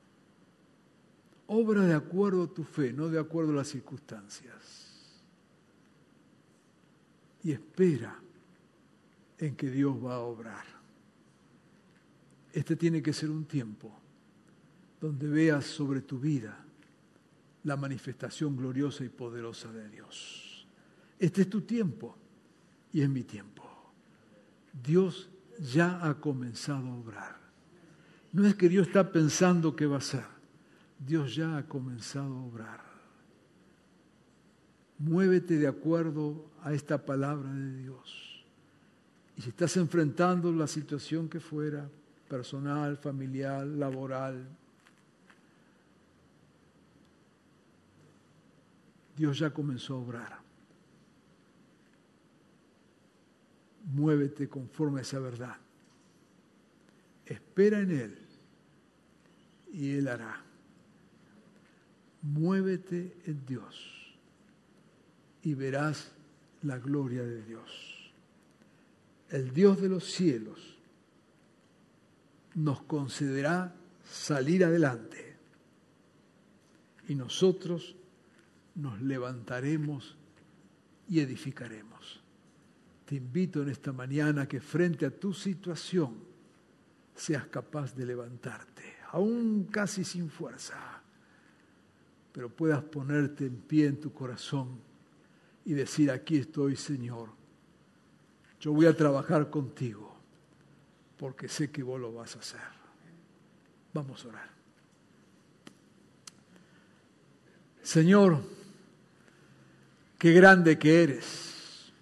Obra 1.47 1.83
de 1.83 1.95
acuerdo 1.95 2.45
a 2.45 2.55
tu 2.55 2.65
fe, 2.65 2.93
no 2.93 3.09
de 3.09 3.19
acuerdo 3.19 3.53
a 3.53 3.57
las 3.57 3.69
circunstancias. 3.69 4.91
Y 7.43 7.53
espera 7.53 8.19
en 9.43 9.57
que 9.57 9.69
Dios 9.69 9.97
va 9.97 10.15
a 10.15 10.21
obrar. 10.21 10.65
Este 12.53 12.77
tiene 12.77 13.03
que 13.03 13.13
ser 13.13 13.29
un 13.29 13.45
tiempo 13.45 13.93
donde 15.01 15.27
veas 15.27 15.65
sobre 15.65 16.01
tu 16.01 16.21
vida 16.21 16.65
la 17.65 17.77
manifestación 17.77 18.57
gloriosa 18.57 19.05
y 19.05 19.09
poderosa 19.09 19.73
de 19.73 19.89
Dios. 19.89 20.69
Este 21.19 21.43
es 21.43 21.51
tu 21.51 21.63
tiempo 21.63 22.17
y 22.93 23.01
es 23.01 23.09
mi 23.09 23.25
tiempo. 23.25 23.65
Dios 24.81 25.29
ya 25.59 26.07
ha 26.09 26.21
comenzado 26.21 26.87
a 26.87 26.95
obrar. 26.95 27.37
No 28.33 28.47
es 28.47 28.55
que 28.55 28.69
Dios 28.69 28.87
está 28.87 29.11
pensando 29.11 29.75
qué 29.75 29.87
va 29.87 29.97
a 29.97 29.99
hacer. 29.99 30.25
Dios 31.01 31.35
ya 31.35 31.57
ha 31.57 31.67
comenzado 31.67 32.33
a 32.33 32.45
obrar. 32.45 32.81
Muévete 34.99 35.57
de 35.59 35.67
acuerdo 35.67 36.49
a 36.63 36.73
esta 36.75 37.05
palabra 37.05 37.53
de 37.53 37.79
Dios 37.79 38.32
si 39.43 39.49
estás 39.49 39.77
enfrentando 39.77 40.53
la 40.53 40.69
situación 40.69 41.29
que 41.29 41.41
fuera, 41.41 41.91
personal, 42.29 42.97
familiar, 42.97 43.67
laboral, 43.67 44.47
Dios 49.17 49.41
ya 49.41 49.51
comenzó 49.51 49.95
a 49.95 49.99
obrar. 49.99 50.39
Muévete 53.87 54.49
conforme 54.49 55.01
a 55.01 55.03
esa 55.03 55.19
verdad. 55.19 55.57
Espera 57.27 57.81
en 57.81 57.91
Él 57.91 58.19
y 59.73 59.91
Él 59.97 60.07
hará. 60.07 60.41
Muévete 62.23 63.17
en 63.27 63.45
Dios 63.45 64.15
y 65.43 65.55
verás 65.55 66.13
la 66.63 66.79
gloria 66.79 67.25
de 67.25 67.43
Dios. 67.43 68.02
El 69.33 69.55
Dios 69.55 69.81
de 69.81 69.89
los 69.89 70.05
cielos 70.05 70.77
nos 72.55 72.83
concederá 72.83 73.75
salir 74.05 74.63
adelante 74.63 75.37
y 77.09 77.15
nosotros 77.15 77.97
nos 78.75 79.01
levantaremos 79.01 80.19
y 81.09 81.21
edificaremos. 81.21 82.21
Te 83.07 83.15
invito 83.15 83.63
en 83.63 83.71
esta 83.71 83.91
mañana 83.91 84.47
que 84.47 84.61
frente 84.61 85.07
a 85.07 85.11
tu 85.11 85.33
situación 85.33 86.15
seas 87.15 87.47
capaz 87.47 87.97
de 87.97 88.05
levantarte, 88.05 88.97
aún 89.13 89.65
casi 89.65 90.05
sin 90.05 90.29
fuerza, 90.29 91.03
pero 92.33 92.55
puedas 92.55 92.85
ponerte 92.85 93.47
en 93.47 93.57
pie 93.63 93.87
en 93.87 93.99
tu 93.99 94.13
corazón 94.13 94.79
y 95.65 95.73
decir, 95.73 96.11
aquí 96.11 96.37
estoy 96.37 96.77
Señor, 96.77 97.42
yo 98.63 98.73
voy 98.73 98.87
a 98.87 98.97
trabajar 98.97 99.51
contigo 99.51 100.15
porque 101.19 101.49
sé 101.49 101.73
que 101.73 101.83
vos 101.83 102.01
lo 102.01 102.13
vas 102.13 102.37
a 102.37 102.39
hacer. 102.39 102.61
Vamos 103.93 104.25
a 104.25 104.29
orar. 104.29 104.51
Señor, 107.83 108.41
qué 110.17 110.33
grande 110.33 110.79
que 110.79 111.03
eres. 111.03 111.93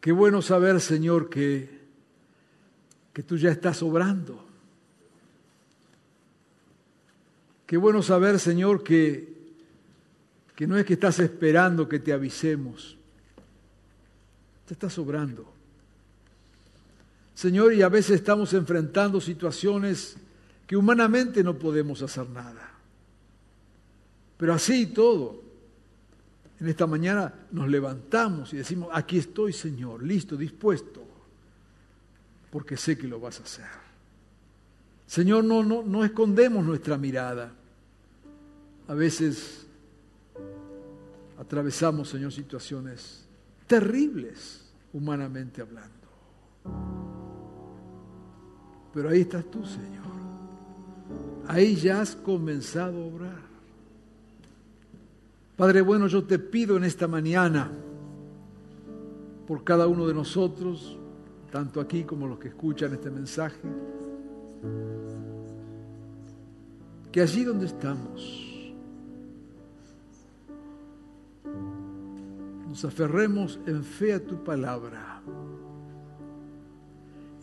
Qué 0.00 0.12
bueno 0.12 0.40
saber, 0.40 0.80
Señor, 0.80 1.28
que, 1.28 1.82
que 3.12 3.22
tú 3.22 3.36
ya 3.36 3.50
estás 3.50 3.82
obrando. 3.82 4.46
Qué 7.66 7.76
bueno 7.76 8.02
saber, 8.02 8.38
Señor, 8.38 8.82
que, 8.82 9.52
que 10.56 10.66
no 10.66 10.78
es 10.78 10.86
que 10.86 10.94
estás 10.94 11.18
esperando 11.18 11.86
que 11.86 11.98
te 11.98 12.14
avisemos. 12.14 12.96
Te 14.72 14.86
estás 14.86 14.96
obrando. 14.96 15.52
Señor, 17.34 17.74
y 17.74 17.82
a 17.82 17.90
veces 17.90 18.12
estamos 18.12 18.54
enfrentando 18.54 19.20
situaciones 19.20 20.16
que 20.66 20.78
humanamente 20.78 21.44
no 21.44 21.58
podemos 21.58 22.00
hacer 22.00 22.30
nada. 22.30 22.72
Pero 24.38 24.54
así 24.54 24.84
y 24.84 24.86
todo, 24.86 25.42
en 26.58 26.68
esta 26.68 26.86
mañana 26.86 27.34
nos 27.50 27.68
levantamos 27.68 28.54
y 28.54 28.56
decimos, 28.56 28.88
aquí 28.94 29.18
estoy 29.18 29.52
Señor, 29.52 30.02
listo, 30.02 30.38
dispuesto, 30.38 31.04
porque 32.50 32.78
sé 32.78 32.96
que 32.96 33.06
lo 33.06 33.20
vas 33.20 33.40
a 33.40 33.42
hacer. 33.42 33.66
Señor, 35.06 35.44
no, 35.44 35.62
no, 35.62 35.82
no 35.82 36.02
escondemos 36.02 36.64
nuestra 36.64 36.96
mirada. 36.96 37.52
A 38.88 38.94
veces 38.94 39.66
atravesamos, 41.38 42.08
Señor, 42.08 42.32
situaciones 42.32 43.26
terribles, 43.66 44.61
humanamente 44.92 45.62
hablando. 45.62 45.90
Pero 48.92 49.08
ahí 49.08 49.22
estás 49.22 49.44
tú, 49.50 49.64
Señor. 49.64 50.02
Ahí 51.48 51.74
ya 51.76 52.00
has 52.00 52.14
comenzado 52.14 53.02
a 53.02 53.06
obrar. 53.06 53.52
Padre 55.56 55.80
bueno, 55.80 56.06
yo 56.06 56.24
te 56.24 56.38
pido 56.38 56.76
en 56.76 56.84
esta 56.84 57.06
mañana 57.06 57.70
por 59.46 59.64
cada 59.64 59.86
uno 59.86 60.06
de 60.06 60.14
nosotros, 60.14 60.98
tanto 61.50 61.80
aquí 61.80 62.04
como 62.04 62.26
los 62.26 62.38
que 62.38 62.48
escuchan 62.48 62.92
este 62.92 63.10
mensaje, 63.10 63.60
que 67.10 67.20
allí 67.20 67.44
donde 67.44 67.66
estamos 67.66 68.51
nos 72.72 72.86
aferremos 72.86 73.60
en 73.66 73.84
fe 73.84 74.14
a 74.14 74.24
tu 74.24 74.42
palabra 74.42 75.20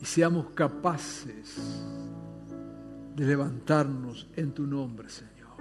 y 0.02 0.06
seamos 0.06 0.48
capaces 0.56 1.86
de 3.16 3.26
levantarnos 3.28 4.28
en 4.36 4.52
tu 4.54 4.66
nombre, 4.66 5.08
Señor. 5.08 5.56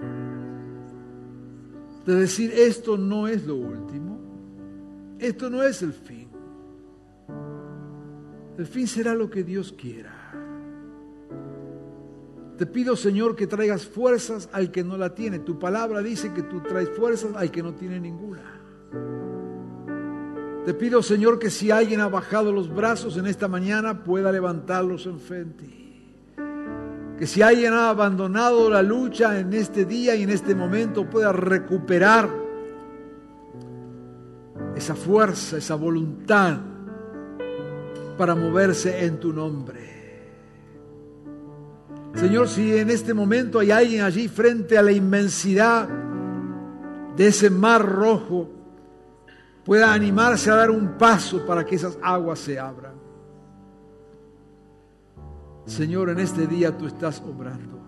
De 2.03 2.15
decir, 2.15 2.51
esto 2.51 2.97
no 2.97 3.27
es 3.27 3.45
lo 3.45 3.57
último, 3.57 4.19
esto 5.19 5.51
no 5.51 5.61
es 5.61 5.83
el 5.83 5.93
fin. 5.93 6.29
El 8.57 8.65
fin 8.65 8.87
será 8.87 9.13
lo 9.13 9.29
que 9.29 9.43
Dios 9.43 9.71
quiera. 9.71 10.15
Te 12.57 12.65
pido, 12.65 12.95
Señor, 12.95 13.35
que 13.35 13.45
traigas 13.45 13.85
fuerzas 13.85 14.49
al 14.51 14.71
que 14.71 14.83
no 14.83 14.97
la 14.97 15.13
tiene. 15.13 15.37
Tu 15.37 15.59
palabra 15.59 16.01
dice 16.01 16.33
que 16.33 16.41
tú 16.41 16.59
traes 16.61 16.89
fuerzas 16.89 17.35
al 17.35 17.51
que 17.51 17.61
no 17.61 17.75
tiene 17.75 17.99
ninguna. 17.99 18.59
Te 20.65 20.73
pido, 20.73 21.01
Señor, 21.01 21.39
que 21.39 21.49
si 21.49 21.71
alguien 21.71 22.01
ha 22.01 22.07
bajado 22.07 22.51
los 22.51 22.73
brazos 22.73 23.17
en 23.17 23.27
esta 23.27 23.47
mañana, 23.47 24.03
pueda 24.03 24.31
levantarlos 24.31 25.05
en 25.05 25.19
frente. 25.19 25.65
Que 27.17 27.25
si 27.25 27.41
alguien 27.41 27.73
ha 27.73 27.89
abandonado 27.89 28.69
la 28.69 28.81
lucha 28.81 29.39
en 29.39 29.53
este 29.53 29.85
día 29.85 30.15
y 30.15 30.23
en 30.23 30.29
este 30.29 30.55
momento, 30.55 31.09
pueda 31.09 31.31
recuperar 31.31 32.29
esa 34.75 34.95
fuerza, 34.95 35.57
esa 35.57 35.75
voluntad 35.75 36.57
para 38.17 38.35
moverse 38.35 39.05
en 39.05 39.19
tu 39.19 39.31
nombre. 39.33 39.89
Señor, 42.15 42.49
si 42.49 42.75
en 42.75 42.89
este 42.89 43.13
momento 43.13 43.59
hay 43.59 43.71
alguien 43.71 44.01
allí 44.01 44.27
frente 44.27 44.77
a 44.77 44.81
la 44.81 44.91
inmensidad 44.91 45.87
de 47.15 47.27
ese 47.27 47.49
mar 47.49 47.85
rojo, 47.85 48.58
pueda 49.69 49.93
animarse 49.93 50.49
a 50.49 50.55
dar 50.55 50.71
un 50.71 50.97
paso 50.97 51.45
para 51.45 51.63
que 51.63 51.75
esas 51.75 51.95
aguas 52.01 52.39
se 52.39 52.57
abran. 52.57 52.93
Señor, 55.67 56.09
en 56.09 56.17
este 56.17 56.47
día 56.47 56.75
tú 56.75 56.87
estás 56.87 57.21
obrando. 57.21 57.79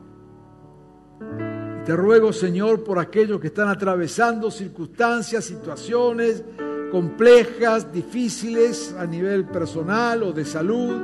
Te 1.84 1.96
ruego, 1.96 2.32
Señor, 2.34 2.84
por 2.84 3.00
aquellos 3.00 3.40
que 3.40 3.48
están 3.48 3.68
atravesando 3.68 4.52
circunstancias, 4.52 5.44
situaciones 5.44 6.44
complejas, 6.92 7.92
difíciles 7.92 8.96
a 9.00 9.08
nivel 9.08 9.46
personal 9.46 10.22
o 10.22 10.34
de 10.34 10.46
salud, 10.46 11.02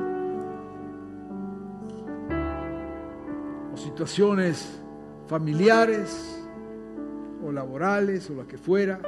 o 3.74 3.78
situaciones 3.78 4.80
familiares 5.26 6.40
o 7.44 7.52
laborales 7.52 8.30
o 8.30 8.36
lo 8.36 8.48
que 8.48 8.60
fuera. 8.60 9.00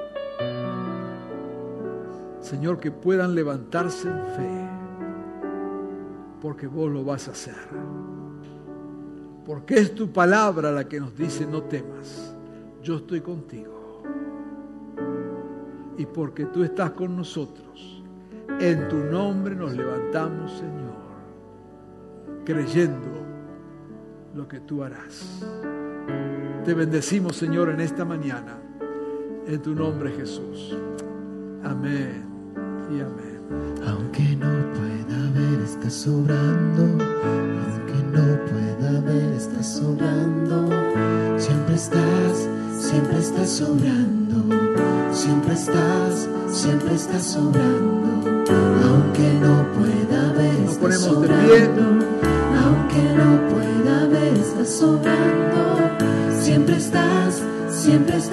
Señor, 2.49 2.79
que 2.79 2.89
puedan 2.89 3.35
levantarse 3.35 4.09
en 4.09 4.25
fe, 4.25 4.69
porque 6.41 6.65
vos 6.65 6.91
lo 6.91 7.03
vas 7.03 7.27
a 7.27 7.31
hacer. 7.31 7.53
Porque 9.45 9.75
es 9.75 9.93
tu 9.93 10.11
palabra 10.11 10.71
la 10.71 10.87
que 10.87 10.99
nos 10.99 11.15
dice, 11.15 11.45
no 11.45 11.61
temas, 11.61 12.33
yo 12.81 12.95
estoy 12.95 13.21
contigo. 13.21 14.01
Y 15.95 16.07
porque 16.07 16.45
tú 16.45 16.63
estás 16.63 16.89
con 16.91 17.15
nosotros, 17.15 18.03
en 18.59 18.87
tu 18.87 18.97
nombre 18.97 19.53
nos 19.53 19.75
levantamos, 19.75 20.51
Señor, 20.53 20.97
creyendo 22.45 23.27
lo 24.33 24.47
que 24.47 24.61
tú 24.61 24.83
harás. 24.83 25.45
Te 26.65 26.73
bendecimos, 26.73 27.35
Señor, 27.35 27.69
en 27.69 27.81
esta 27.81 28.05
mañana, 28.05 28.57
en 29.45 29.61
tu 29.61 29.75
nombre 29.75 30.09
Jesús. 30.13 30.75
Amén 31.63 32.28
y 32.91 33.01
amén. 33.01 33.39
Aunque 33.87 34.35
no 34.35 34.47
pueda 34.73 35.31
ver, 35.33 35.61
estás 35.63 35.93
sobrando. 35.93 36.83
Aunque 36.83 38.03
no 38.13 38.25
pueda 38.49 39.01
ver, 39.01 39.33
estás 39.33 39.75
sobrando. 39.77 40.69
Siempre 41.37 41.75
estás, 41.75 42.47
siempre 42.79 43.19
estás 43.19 43.49
sobrando. 43.49 44.43
Siempre 45.11 45.53
estás, 45.53 46.27
siempre 46.51 46.95
estás 46.95 47.23
sobrando. 47.23 48.43
Aunque 48.87 49.33
no 49.41 49.65
pueda 49.73 50.33
ver, 50.33 50.59
Nos 50.65 50.75
pie. 50.77 50.93
sobrando. 50.93 52.05
Aunque 52.63 53.03
no 53.15 53.49
pueda 53.49 54.07
ver, 54.07 54.33
estás 54.37 54.69
sobrando. 54.69 55.89
Siempre 56.41 56.77
estás, 56.77 57.43
siempre 57.69 58.17
estás. 58.17 58.29